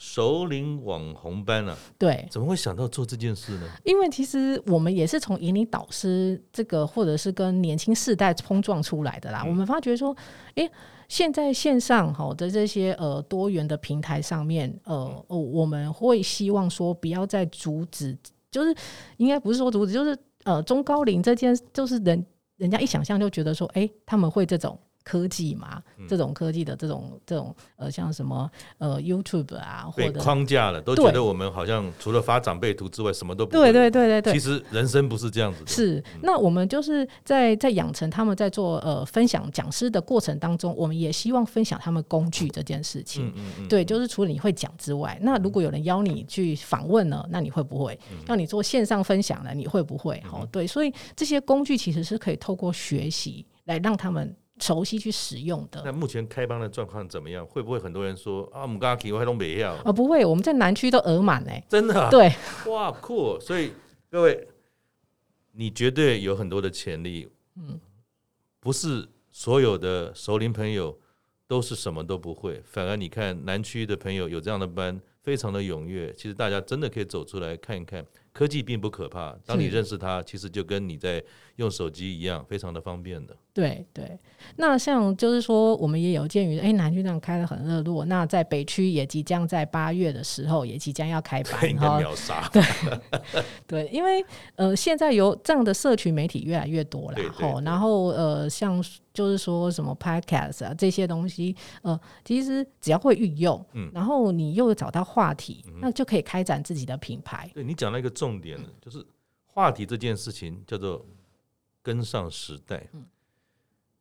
[0.00, 3.68] 熟龄网红班啊，对，怎么会想到做这件事呢？
[3.84, 9.42] 因为其实我们也是从引领导师这个，或者是跟年轻世代碰撞出来的啦。
[9.44, 10.16] 嗯、我们发觉说，
[10.54, 10.70] 哎、欸，
[11.08, 18.16] 现在线上好的这些呃多元的平台上面，呃，嗯、我们会希望说，不要再阻止，
[18.52, 18.72] 就是
[19.16, 22.24] 应该不是说阻止，就是呃中高龄这件，就是人
[22.56, 24.78] 人家一想象就觉得说，哎、欸，他们会这种。
[25.08, 33.52] 科技嘛，这种科技的这种这种呃，像什么呃，YouTube 啊，或者被框架了，都觉得我们好像除了发长辈图之外，什么都不。
[33.52, 34.32] 对对对对对。
[34.34, 35.70] 其实人生不是这样子的。
[35.70, 43.28] 是，那我们就是在在养成他们在做呃分享讲师的过程当中，我们也希望分享他们工具这件事情。
[43.28, 43.68] 嗯嗯嗯。
[43.68, 47.98] 对，就是除了你会讲之外，那如果有人邀你去访问呢，那你会不会？
[48.26, 50.22] 让你做线上分享呢，你会不会？
[50.30, 54.36] 哦，对，所以这些工具其实是可以透过学习来让他们。
[54.60, 55.82] 熟悉去使用的。
[55.84, 57.46] 那目前开班的状况怎么样？
[57.46, 59.74] 会不会很多人说啊，我们刚刚提我还都没要？
[59.76, 62.10] 啊，不会，我们在南区都额满哎，真的、啊？
[62.10, 62.32] 对，
[62.66, 63.38] 哇，酷！
[63.40, 63.72] 所以
[64.10, 64.48] 各位，
[65.52, 67.28] 你绝对有很多的潜力。
[67.56, 67.78] 嗯，
[68.60, 70.98] 不是所有的熟龄朋友
[71.46, 76.12] 都是什么都不会，反而你看南区的朋友有这样的班，非常的踊跃。
[76.14, 78.04] 其实大家真的可以走出来看一看。
[78.32, 81.20] 科技并不可怕，当你认识它，其实就跟你在
[81.58, 83.36] 用手机一样，非常的方便的。
[83.52, 84.16] 对对，
[84.54, 92.48] 那像就是说，我们也有鉴于，哎，南区这样开得很热络，那在北区也即将在八月的时候也即将要开班， 秒杀。
[92.52, 92.62] 对
[93.66, 98.80] 对，因为呃，现在有这样的社群媒体越来越多了，吼，然后呃，像
[99.12, 107.50] 就是说什么 Podcast 啊这些东西，呃，其实只要会运用，嗯，然后你又找到话题，嗯、那就可以开展自己的品牌。
[107.52, 108.28] 对，你讲了一个重。
[108.28, 109.02] 重点就是
[109.46, 111.02] 话题这件事情叫做
[111.88, 112.86] 跟上时代。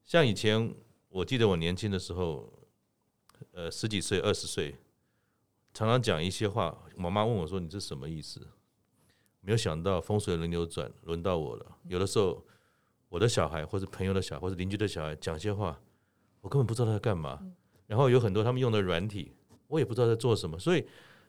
[0.03, 0.75] 像以前
[1.07, 2.51] 我记得我年轻的时候，
[3.53, 4.75] 呃，十几岁、二十岁，
[5.73, 6.77] 常常讲一些话。
[6.97, 8.45] 我妈问我说：“你这什么意思？”
[9.39, 11.77] 没有想到风水轮流转，轮到我了。
[11.85, 12.45] 有的时候，
[13.07, 15.79] 我的小孩，或者朋友的小孩，或者邻居的小孩，讲些话，
[16.41, 17.41] 我根本不知道他在干嘛。
[17.85, 19.31] 然后有很多他们用的软体，
[19.69, 20.59] 我也不知道在做什么。
[20.59, 20.85] 所以，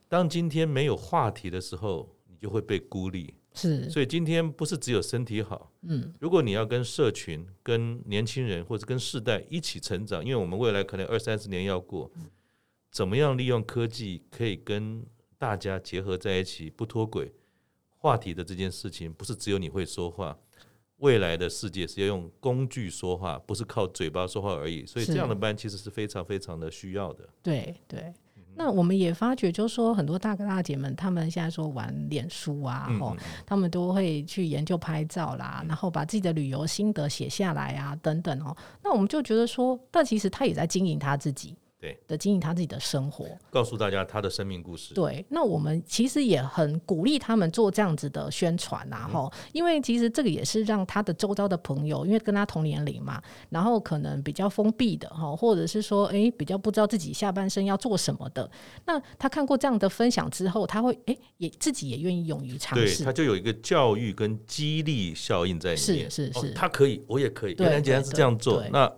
[0.09, 12.09] 当今天没有话题的时候，你就会被孤立，是，所以今天不是只有身体好，嗯，如果你要跟社群、跟年轻人或者跟世代一起成长，因为我们未来可能二三十年要过，
[12.92, 15.05] 怎么样利用科技可以跟
[15.37, 17.33] 大家结合在一起，不脱轨？
[17.97, 20.38] 话题的这件事情，不是只有你会说话，
[20.99, 24.87] 未来的世界是要用工具说话，不是靠嘴巴说话而已。
[24.87, 27.29] 所以这样的班其实是非常非常的需要的。
[27.42, 28.14] 对对。
[28.59, 38.57] 那我们也发觉，就是说很多大哥大姐们，他们现在说玩脸书啊，哦、嗯，他们都会去研究拍照啦，然后把自己的旅游心得写下来啊，等等哦。
[38.83, 41.57] 那我们就觉得说，但其实他也在经营他自己。
[41.81, 41.99] 对。
[42.07, 44.95] 的，经营他自己的生活，告诉大家他的生命故事。
[44.95, 58.51] 对，那我们其实也很鼓励他们做这样子的宣传呐，哈、嗯，因为其实这个也是让他的周遭的朋友，因为跟他同年龄嘛，然后可能比较封闭的哈，或者是说，哎、欸，比较不知道自己下半生要做什么的，
[58.87, 68.93] 那他看过这样的分享之后，他会哎、欸，也自己也愿意勇于尝试，对，他就有一个教育跟激励效应在里面，是是是、哦，他可以，我也可以，原来既然是这样做，那。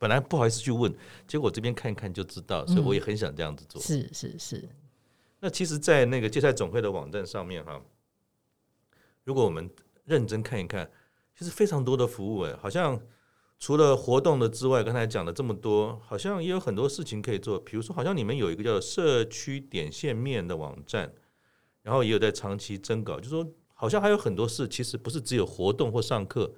[0.00, 0.90] 本来不好意思去问，
[1.28, 3.78] 结果这边看一看就知道，所以我也很想这样子做。
[3.82, 4.68] 嗯、是是是。
[5.40, 7.78] 那其实，在那个芥菜总会的网站上面哈，
[9.24, 9.68] 如果我们
[10.06, 10.90] 认真看一看，
[11.38, 12.98] 其实非常多的服务哎，好像
[13.58, 17.58] 除了活动的之外，刚才讲了这么多，好像也有很多事情可以做。
[17.58, 21.12] 比如说，好像你们有一个叫社区点线面的网站，
[21.82, 26.50] 然后也有在长期征稿，就是说好像还有很多事，其实不是只有活动或上课，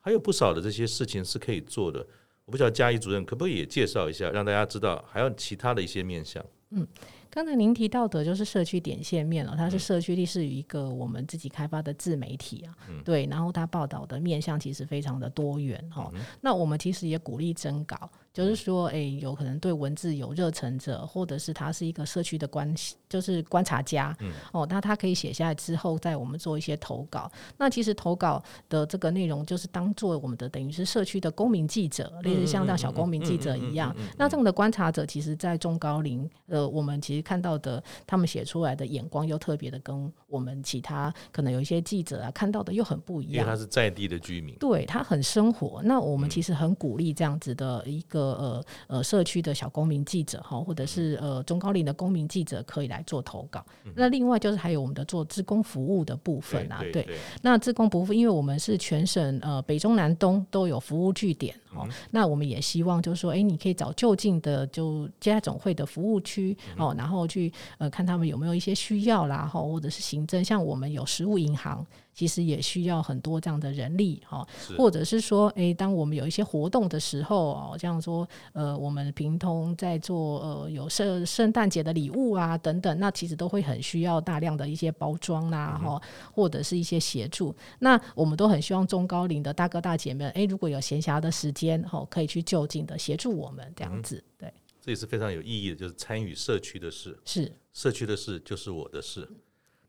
[0.00, 2.06] 还有不少的这些事情是可以做的。
[2.50, 6.44] 我不知道嘉怡主任可不可以也介绍一下，让大家知道还有其他的一些面向。
[6.70, 6.84] 嗯。
[7.32, 16.20] 刚才您提到的就是社区点线面了，它是社区历史与一个我们自己开发的自媒体啊，嗯、对，然后它报道的面向其实非常的多元哈、嗯。
[16.40, 22.74] 那我们其实也鼓励征稿，就是说，哎，有可能对文字有热忱者，或者是他是一个社区的观，
[23.08, 27.30] 就是观察家，嗯、哦，那他可以写下来之后，在我们做一些投稿。
[27.56, 33.94] 那其实投稿的这个内容，就是当做我们的等于是社区的公民记者，类似像这样小公民记者一样。
[34.18, 37.20] 那这样的观察者，其实，在中高龄，呃，我们其实。
[37.30, 43.34] 看到的，他们写出来的眼光又特别的跟我们其他可能有一些记者啊看到的又很不一样。
[43.34, 45.80] 因为他是在地的居民，对，他很生活。
[45.84, 53.64] 那我们其实很鼓励这样子的一个呃呃社区的小公民记者哈，或者是呃中高龄的公民记者可以来做投稿。
[53.94, 57.08] 那另外就是还有我们的做志工服务的部分啊，对，
[57.42, 74.46] 那志工部分，因为我们是全省呃北中南东都有服务据点哦，那我们也希望就是说，哎，你可以找就近的就芥菜总会的服务区哦，然后去呃看他们有没有一些需要啦，哈，或者是行政，像我们有食物银行，其实也需要很多这样的人力哈，
[74.76, 86.00] 或者是说，哎，当我们有一些活动的时候哦，这样说，呃，我们平通在做呃有圣圣诞节的礼物啊等等，那其实都会很需要大量的一些包装啦，哈，
[86.32, 87.54] 或者是一些协助。
[87.78, 94.52] 那我们都很希望中高龄的大哥大姐们，哎，如果有闲暇的时间，哈，可以去就近的协助我们这样子，对。
[94.82, 99.28] 这也是非常有意义的，就是参与社区的事，是社区的事就是我的事。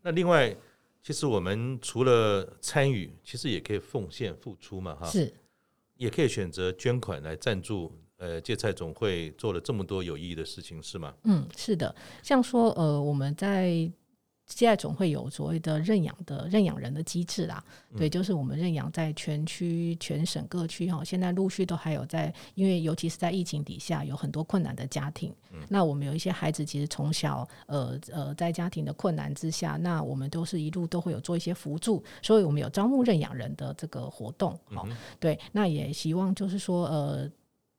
[0.01, 0.53] 那另外，
[1.03, 5.33] 其实我们除了参与，其实也可以奉献付出嘛，哈，是，
[5.97, 7.91] 也可以选择捐款来赞助。
[8.17, 11.13] 呃，芥菜总会做了这么多有意义的事情，是吗？
[11.23, 13.91] 嗯，是的，像说呃，我们在。
[14.53, 17.63] 现在总会有所谓的认养的认养人的机制啦，
[17.97, 25.33] 对，就是我们认养在全区、全省各区哈，现在陆续都还有在，因为尤其是在疫情底下，有很多困难的家庭。
[25.69, 34.59] 那我们有一些孩子，其实从小呃呃在家庭的困难之下，那我们都是一路都会有做一些辅助，所以我们有招募认养人的这个活动。
[34.65, 34.87] 好，
[35.19, 37.31] 对，那也希望就是说呃。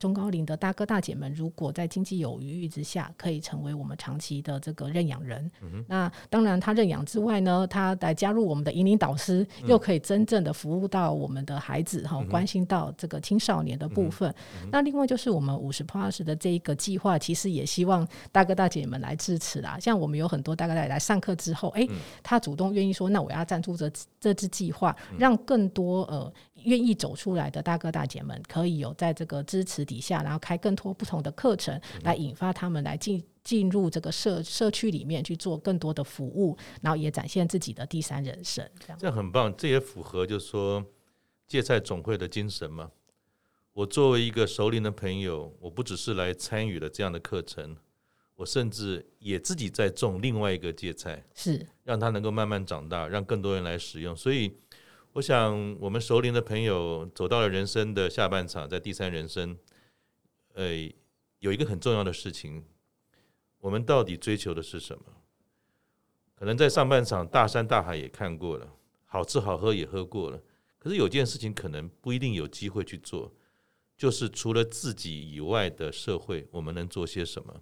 [0.02, 5.48] 中高龄的大哥大姐们，如果在经济有余裕之下，可以成为我们长期的这个认养人。
[5.60, 14.28] 嗯、那当然，他认养之外呢，他来加入我们的引领导师，嗯、又可以真正的服务到我们的孩子哈、嗯，关心到这个青少年的部分。
[14.60, 19.78] 嗯、那另外就是我们五十 plus 的这一个计划，其实也希望大哥大姐们来支持啦。
[19.78, 21.90] 像我们有很多大哥大姐来上课之后，哎、欸，
[22.24, 23.88] 他主动愿意说，那我要赞助这
[24.18, 26.32] 这支计划，让更多呃。
[26.64, 38.68] 愿意走出来的大哥大姐们，可以有在这个支持底下，然后开更多不同的课程，来引发他们来进进入这个社社区里面去做更多的服务，然后也展现自己的第三人生。
[38.80, 40.84] 这样，这样很棒，这也符合就是说
[41.48, 42.90] 芥菜总会的精神嘛。
[43.72, 47.76] 我作为一个熟龄的朋友，我不只是来参与了这样的课程，
[48.36, 54.56] 我甚至也自己在种另外一个芥菜，是让它能够慢慢长大，让更多人来使用，所以。
[55.14, 59.54] 我想，我们熟龄的朋友走到了人生的下半场，在第三人生，
[60.54, 60.90] 呃，
[61.40, 62.64] 有一个很重要的事情，
[63.58, 65.04] 我们到底追求的是什么？
[66.34, 68.66] 可能在上半场大山大海也看过了，
[69.04, 70.42] 好吃好喝也喝过了，
[70.78, 73.30] 可是有件事情可能不一定有机会去做，
[73.98, 77.60] 就是除了自己以外的社会，我们能做些什么？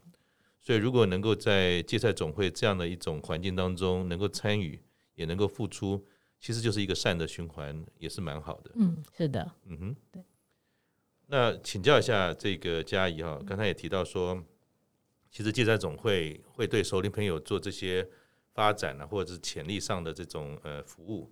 [0.60, 4.80] 所以，如果能够在芥菜总会这样的一种环境当中，能够参与，
[5.16, 6.06] 也能够付出。
[6.40, 8.70] 其实就是一个善的循环，也是蛮好的。
[8.74, 10.24] 嗯，是的，嗯哼，对。
[11.26, 14.42] 那请教一下这个嘉怡哈，刚才也提到说，
[15.30, 18.08] 其实借债总会会对熟龄朋友做这些
[18.52, 21.30] 发展啊，或者是潜力上的这种呃服务，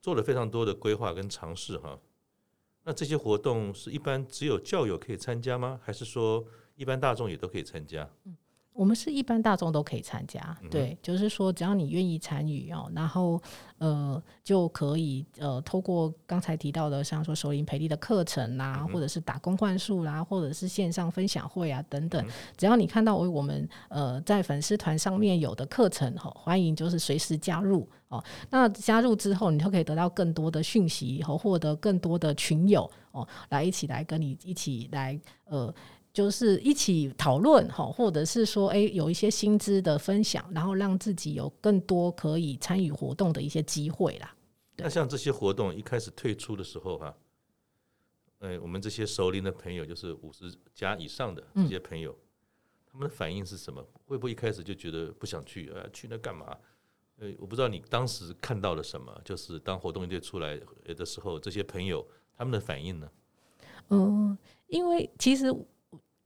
[0.00, 1.98] 做了非常多的规划跟尝试哈。
[2.84, 5.80] 那这些活动是一般只有教友可以参加吗？
[5.82, 6.46] 还是说
[6.76, 8.08] 一般大众也都可以参加？
[8.24, 8.36] 嗯
[8.74, 13.40] 我们是一般大众都可以参加，对，就是说只要你愿意参与哦，然后
[13.76, 28.24] 呃就可以呃透过刚才提到的，像说熟龄培力的课程啦，或者是打工换宿啦，或者是线上分享会啊等等，只要你看到为我们呃在粉丝团上面有的课程哈，欢迎就是随时加入哦。
[28.48, 35.72] 那加入之后，你就可以得到更多的讯息和获得更多的群友哦，来一起来跟你一起来呃。
[36.12, 44.34] 就是一起讨论哈，或者是说，哎，有一些薪资的分享，然后让自己有更多可以参与活动的一些机会啦。
[44.76, 47.16] 那像这些活动一开始退出的时候哈，
[48.40, 52.18] 哎，我们这些熟龄的朋友，就是五十加以上的这些朋友，嗯，
[52.92, 53.82] 他们的反应是什么？
[54.04, 55.70] 会不会一开始就觉得不想去？
[55.74, 56.54] 呃，去那干嘛？
[57.20, 62.06] 呃，我不知道你当时看到了什么，就是当活动一堆出来的时候，这些朋友
[62.36, 63.10] 他们的反应呢？
[63.88, 64.36] 嗯，
[64.66, 65.50] 因为其实。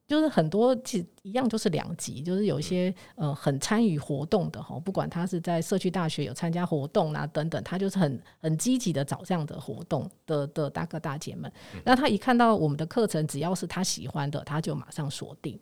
[0.06, 11.50] 就是很多其实一样，就是两极，就是有一些呃很参与活动的哈，不管他是在社区大学有参加活动啊等等，他就是很很积极的找这样的活动的的大哥大姐们。
[11.84, 15.58] 那他一看到我们的课程，只要是他喜欢的，他就马上锁定。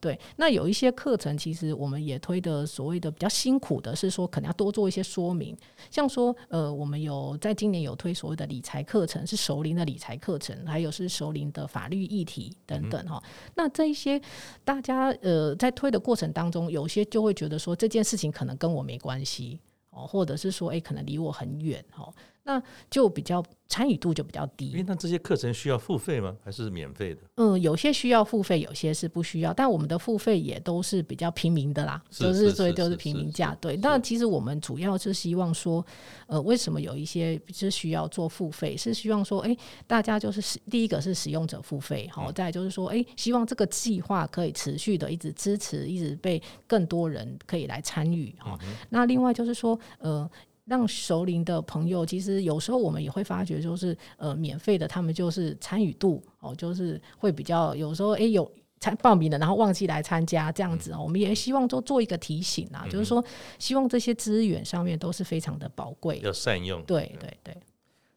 [0.00, 5.56] 对，那有一些课程其实我们也推的所谓的比较辛苦的是说，可能要多做一些说明，
[5.90, 13.20] 像说呃，我们有在今年有推所谓的理财课程，是熟龄的理财课程，还有是熟龄的法律议题等等哈。
[13.56, 14.20] 那这一些
[14.64, 19.58] 大家呃在推的过程当中，有些就会觉得说这件事情可能跟我没关系
[19.90, 22.14] 哦，或者是说诶、欸，可能离我很远哦，
[22.48, 23.44] 那就比较。
[23.70, 24.72] 参与度就比较低。
[24.72, 26.34] 诶，那这些课程需要付费吗？
[26.42, 27.20] 还是免费的？
[27.34, 29.52] 嗯，有些需要付费，有些是不需要。
[29.52, 33.54] 但我们的付费也都是比较平民的啦，就是所以都是平民价。
[33.60, 35.84] 对，那其实我们主要是希望说，
[36.28, 38.74] 呃，为什么有一些是需要做付费？
[38.74, 39.54] 是希望说，哎，
[39.86, 48.58] 大家就是使第一个是使用者付费，好，再就是说，哎，希望这个计划可以持续的一直支持，一直被更多人可以来参与哈。
[48.88, 50.26] 那另外就是说，呃。
[50.68, 63.24] 让熟龄的朋友，其实有时候我们也会发觉，就是呃，免费的他们就是参与度哦，就是会比较有时候哎有参报名的，然后忘记来参加这样子，我们也希望做做一个提醒啊，就是说
[63.58, 66.82] 希望这些资源上面都是非常的宝贵，要善用。
[66.82, 67.56] 对对对。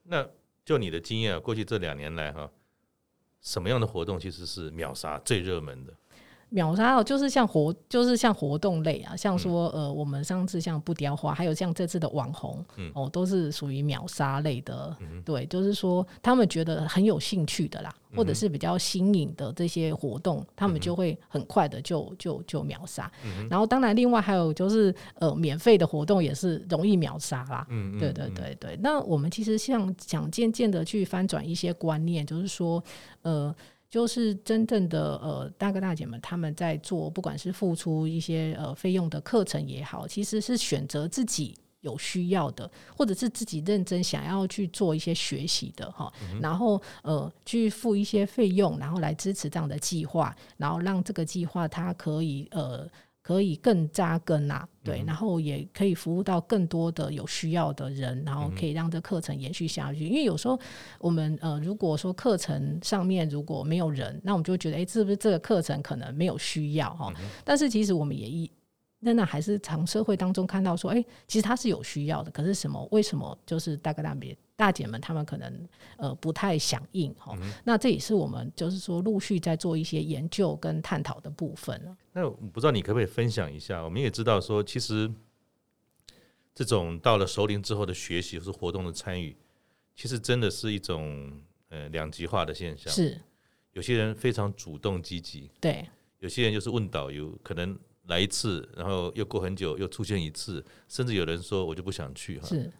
[0.03, 0.27] 那
[0.65, 2.51] 就你的经验啊，过去这两年来哈，
[3.41, 5.93] 什么样的活动其实是秒杀最热门的？
[6.53, 14.93] 秒杀哦，就是像活，就是像活动类啊，像说呃，我们上次像不雕花，还有像这次的网红，哦，都是属于秒杀类的。
[15.23, 23.09] 对，就是说他们觉得很有兴趣的啦，或者是比较新颖的这些活动，他们就会很快的就就就秒杀。
[23.49, 27.65] 然后当然另外还有就是呃，免费的活动也是容易秒杀啦。
[27.69, 28.77] 嗯，对对对对。
[28.83, 32.83] 那我们其实像想渐渐的去翻转一些观念，就是说
[33.21, 33.55] 呃。
[33.91, 46.11] 就是真正的呃大哥大姐们，他们在做，不管是付出一些呃费用的课程也好，其实是选择自己有需要的，或者是自己认真想要去做一些学习的哈，
[46.41, 52.89] 然后呃去付一些费用，然后来支持这样的计划，然后让这个计划它可以呃。
[53.21, 60.07] 可以更扎根呐、啊，对，然后也可以服务到更多的有需要的人，然后可以让这课程延续下去。
[60.07, 60.59] 因为有时候
[60.99, 67.13] 我们呃，如果说课程上面如果没有人，那我们就觉得，哎，是不是这个课程可能没有需要哈？
[67.43, 68.51] 但是其实我们也一。
[69.03, 72.87] 那那还是从社会当中看到说，哎、欸，其实他是有需要的，可是什么？
[72.91, 77.35] 为什么就是大哥大姐大姐们他们可能呃不太响应哈？
[77.41, 81.97] 嗯、那这也是我们就是说陆续在做一些研究跟探讨的部分。
[82.13, 83.83] 那我不知道你可不可以分享一下？
[83.83, 85.11] 我们也知道说，其实
[86.53, 89.35] 这种到了熟龄之后的学习或是活动的参与，
[89.95, 92.93] 其实真的是一种呃两极化的现象。
[92.93, 93.19] 是，
[93.73, 95.89] 有些人非常主动积极，对，
[96.19, 97.75] 有些人就是问导游，可能。
[98.07, 102.47] 来一次，然后又过很久又出现一次，甚至有人说我就不想去哈。
[102.47, 102.71] 是，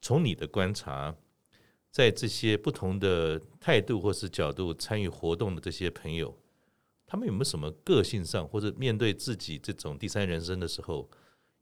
[0.00, 1.14] 从你的观察，
[1.90, 6.36] 在这些不同的态度或是角度参与活动的这些朋友，
[7.06, 11.08] 他们有没有什么个性上或者面对自己这种第三人生的时候，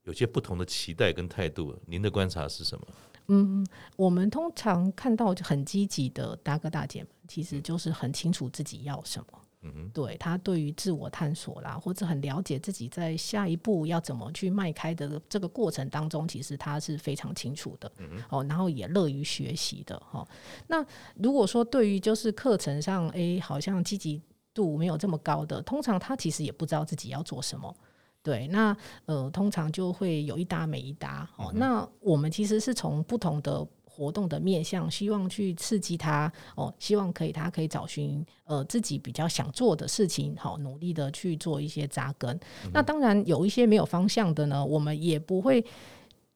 [0.04, 1.76] 有些不同的期待跟态度？
[1.86, 2.86] 您的观察是什么？
[3.28, 9.41] 嗯，我们通常看到很积极的大哥大姐们，其实就是很清楚自己要什么。
[9.62, 17.90] 嗯哼，对他对于自我探索啦，或者很了解自己在下一步要怎么去迈开的这个过程当中，其实他是非常清楚的。
[17.98, 19.96] 嗯哼，哦，然后也乐于学习的。
[20.00, 20.26] 哈，
[20.66, 20.84] 那
[21.14, 24.20] 如果说对于就是课程上，哎，好像积极
[24.52, 27.74] 度没有这么高的，通常他其实也不知道自己要做什么。
[28.22, 31.28] 对，那呃，通常就会有一搭没一搭。
[31.36, 36.32] 哦，嗯、那我们其实是从不同的活动的面向，希望去刺激他。
[36.56, 42.34] 哦，希望可以他可以找寻呃自己比较想做的事情，好、哦，努力的去做一些扎根。
[42.64, 45.62] 嗯、那当然有一些没有方向的呢，我们也不会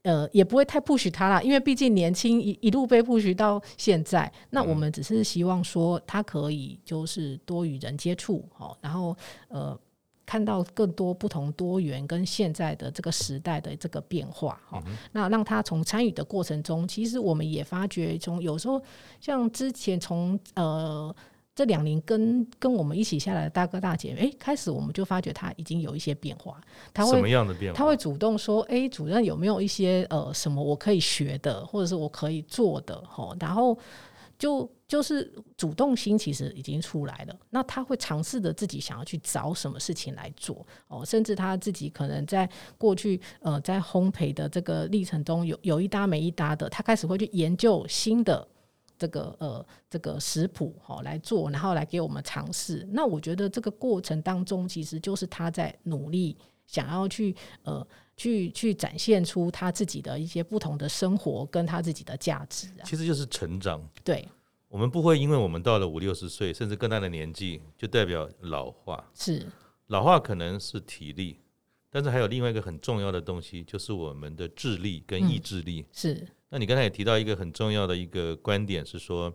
[0.03, 4.31] 呃也不会太 push 他啦，因为毕竟年轻一一路被 push 到现在。
[4.51, 9.17] 那我们只是希望说他可以就是多与人接触，好、哦，然后
[9.49, 9.79] 呃。
[10.27, 18.83] 看到更多不同多元跟现在的这个时代的这个变化哈，嗯、那让他从参与的过程中，其实我们也发觉，从有时候
[19.21, 21.15] 像之前从呃
[21.55, 26.61] 这两年跟跟我们一起下来的大哥大姐，哎、欸，开始我们就发觉他已经有一些变化。
[26.93, 27.79] 他会什么样的变化？
[27.79, 33.79] 他会主动说：“哎、欸，主任有没有一些呃什么我可以学的，或者是我可以做的？”哈，然后。
[34.39, 48.47] 就就是主动心其实已经出来了，那他会尝试着自己想要去找什么事情来做哦，甚至他自己可能在过去呃在烘焙的这个历程中有有一搭没一搭的，他开始会去研究新的
[48.97, 52.87] 这个呃这个食谱哦来做，然后来给我们尝试。
[52.93, 57.35] 那我觉得这个过程当中，其实就是他在努力想要去
[57.65, 57.87] 呃。
[58.19, 63.79] 去去展现出他自己的一些不同的生活跟他自己的价值啊，其实就是成长。
[64.03, 64.27] 对，
[64.77, 69.11] 我们不会因为我们到了五六十岁，甚至更大的年纪，就代表老化。
[69.15, 69.47] 是
[69.87, 71.41] 老化可能是体力，
[71.89, 75.81] 但是还有另外一个很重要的东西，就是我们的智力跟意志力。
[75.81, 76.29] 嗯，是。
[76.51, 79.33] 那你刚才也提到一个很重要的一个观点，是说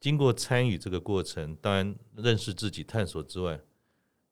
[0.00, 3.60] 经过参与这个过程，当然认识自己、探索之外。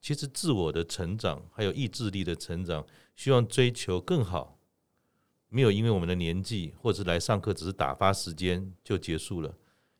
[0.00, 4.58] 其实自我的成长，还有意志力的成长，希望追求更好，
[5.50, 9.54] 没有因为我们的年纪或者来上课只是打发时间就结束了。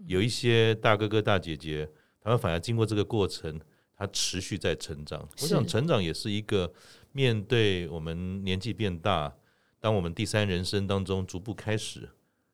[0.06, 1.88] 有一些大哥哥大姐姐，
[2.20, 3.60] 他们反而经过这个过程，
[3.96, 5.28] 他持续在成长。
[5.40, 6.72] 我想成长也是一个
[7.12, 9.34] 面对我们年纪变大，
[9.80, 12.08] 当我们第三人生当中逐步开始，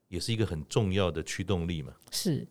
[0.09, 1.93] 也是一个很重要的驱动力嘛。
[2.11, 2.47] 是。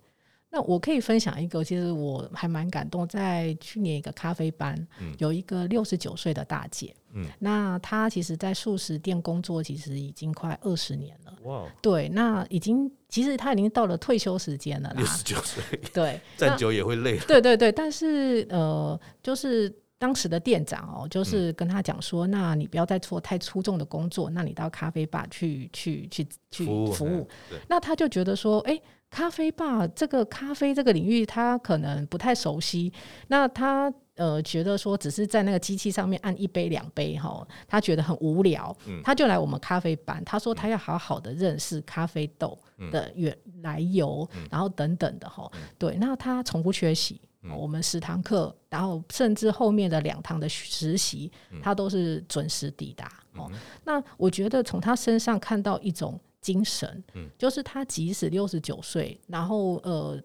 [0.49, 11.37] 那我可以分享一个，其实我还蛮感动，在去年一个咖啡班，嗯、有一个六十九岁的大姐，嗯，那她其实，在素食店工作，其实已经快二十年了。
[11.43, 14.95] 哇，对，那已经其实他已经到了退休时间了啦。
[14.97, 17.17] 六十九岁，对， 站久也会累。
[17.27, 27.27] 对对对，但是呃，就是当时的店长哦，就是跟他讲说，嗯、那你不要再做太出众的工作，那你到咖啡吧去去去去服务。
[27.67, 28.83] 那他就觉得说，哎、欸。
[29.09, 32.91] 咖啡吧，这个咖啡这个领域，他可能不太熟悉。
[33.29, 38.75] 那他呃觉得说，只是在那个机器上面按一杯两杯哈，他觉得很无聊。
[38.85, 42.57] 嗯，他就来我们咖啡班，他说他要好好的认识咖啡豆
[42.91, 45.49] 的原来由，然后等等的哈。
[45.77, 47.21] 对，那他从不缺席，
[47.55, 53.09] 我们十堂课，然后甚至后面的两堂的实习，他都是准时抵达。
[53.35, 53.49] 哦，
[53.85, 56.19] 那我觉得从他身上看到一种。
[56.39, 60.17] 精神，嗯，就是他即使六十九岁，然后呃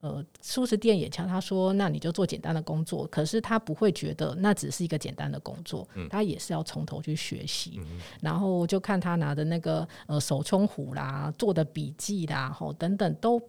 [0.00, 13.40] 呃，素食店也强他说，那你就做简单的工作，可是他不会觉得那只是一个简单的工作，嗯，他也是要从头去学习，嗯、然后就看他拿的那个呃手冲壶啦，做的笔记啦，吼等等都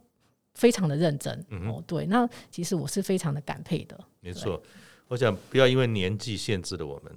[0.56, 4.62] 非常的认真，嗯、哦，对，那其实我是非常的感佩的，没错，
[5.08, 7.14] 我想不要因为年纪限制了我们，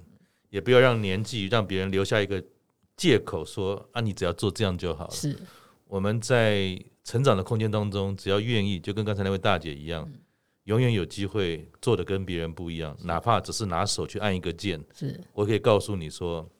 [0.50, 2.42] 也不要让年纪让别人留下一个。
[2.96, 5.10] 借口说啊，你只要做这样就好了。
[5.10, 5.36] 是。
[5.88, 10.20] 我们在成长的空间当中，只要愿意，就跟刚才那位大姐一样，嗯、
[10.64, 12.96] 永远有机会做的跟别人不一样。
[13.04, 16.50] 哪怕只是拿手去按一个键，是我可以告诉你说，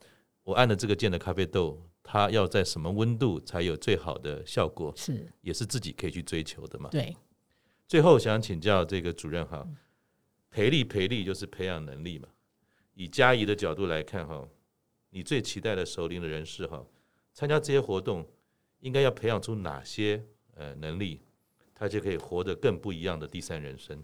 [0.42, 4.92] 我按了这个键的咖啡豆，它要在什么温度才有最好的效果？
[4.94, 6.90] 是也是自己可以去追求的嘛？
[6.90, 7.16] 对。
[7.88, 9.66] 最后想请教这个主任哈，
[10.50, 12.28] 培力培力就是培养能力嘛？
[12.94, 14.46] 以嘉怡的角度来看哈。
[15.10, 16.84] 你最期待的熟龄的人士哈，
[17.32, 18.26] 参加这些活动，
[18.80, 20.24] 应该要培养出哪些
[20.56, 21.20] 呃能力，
[21.74, 24.02] 他就可以活得更不一样的第三人生。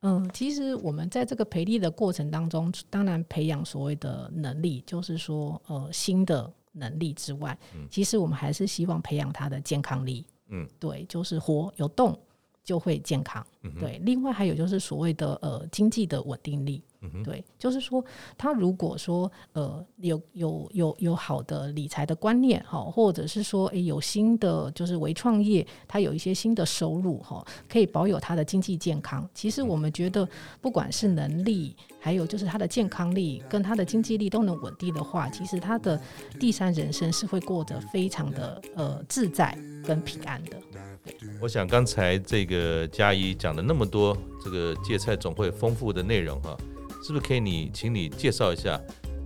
[0.00, 7.58] 嗯，其实我们在这个培力的过程当中，当然培养所谓的能力，就是说呃新的能力之外，
[7.90, 10.26] 其实我们还是希望培养他的健康力。
[10.48, 12.18] 嗯，对，就是活有动。
[12.64, 13.46] 就会健康。
[13.62, 16.82] 嗯、对，另外还有就是所谓的呃经济的稳定力。
[17.06, 18.02] 嗯、对，就是说
[18.38, 29.28] 他如果说呃有有有有好的理财的观念哈，或者是说诶有新的就是微创业，他有一些新的收入哈，可以保有他的经济健康。
[29.34, 30.26] 其实我们觉得
[30.62, 36.00] 不管是能力，还有就是他的健康力跟他的经济力都能稳定的话，其实他的
[36.40, 39.54] 第三人生是会过得非常的呃自在
[39.84, 40.56] 跟平安的。
[41.40, 46.56] 我想刚才这个嘉怡讲了那么多这个芥菜总会丰富的内容哈，
[47.02, 48.80] 是不是可以你请你介绍一下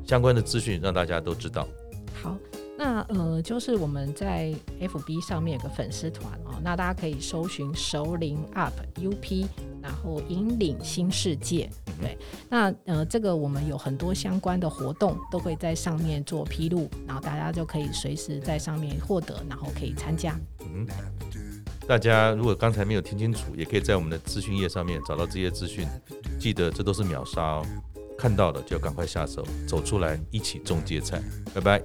[0.04, 1.68] 相关的资讯，让大家都知道？
[2.20, 2.36] 好，
[2.76, 9.46] 那呃就是我们在 FB 上面有个粉丝团哦，那大家可以搜寻首领 UP UP，
[9.80, 11.70] 然后引领新世界。
[12.00, 12.18] 对，
[12.48, 20.36] 那呃这个我们有很多相关的活动都会在上面做披露，然后大家就可以随时在上面获得，然后可以参加。
[20.60, 20.84] 嗯。
[21.88, 25.88] 大家如果刚才没有听清楚，也可以在我们的资讯页上面找到这些资讯。
[26.38, 27.66] 记得这都是秒杀哦，
[28.18, 31.22] 看到了就要赶快下手，走出来一起种芥菜。
[31.54, 31.82] 拜拜。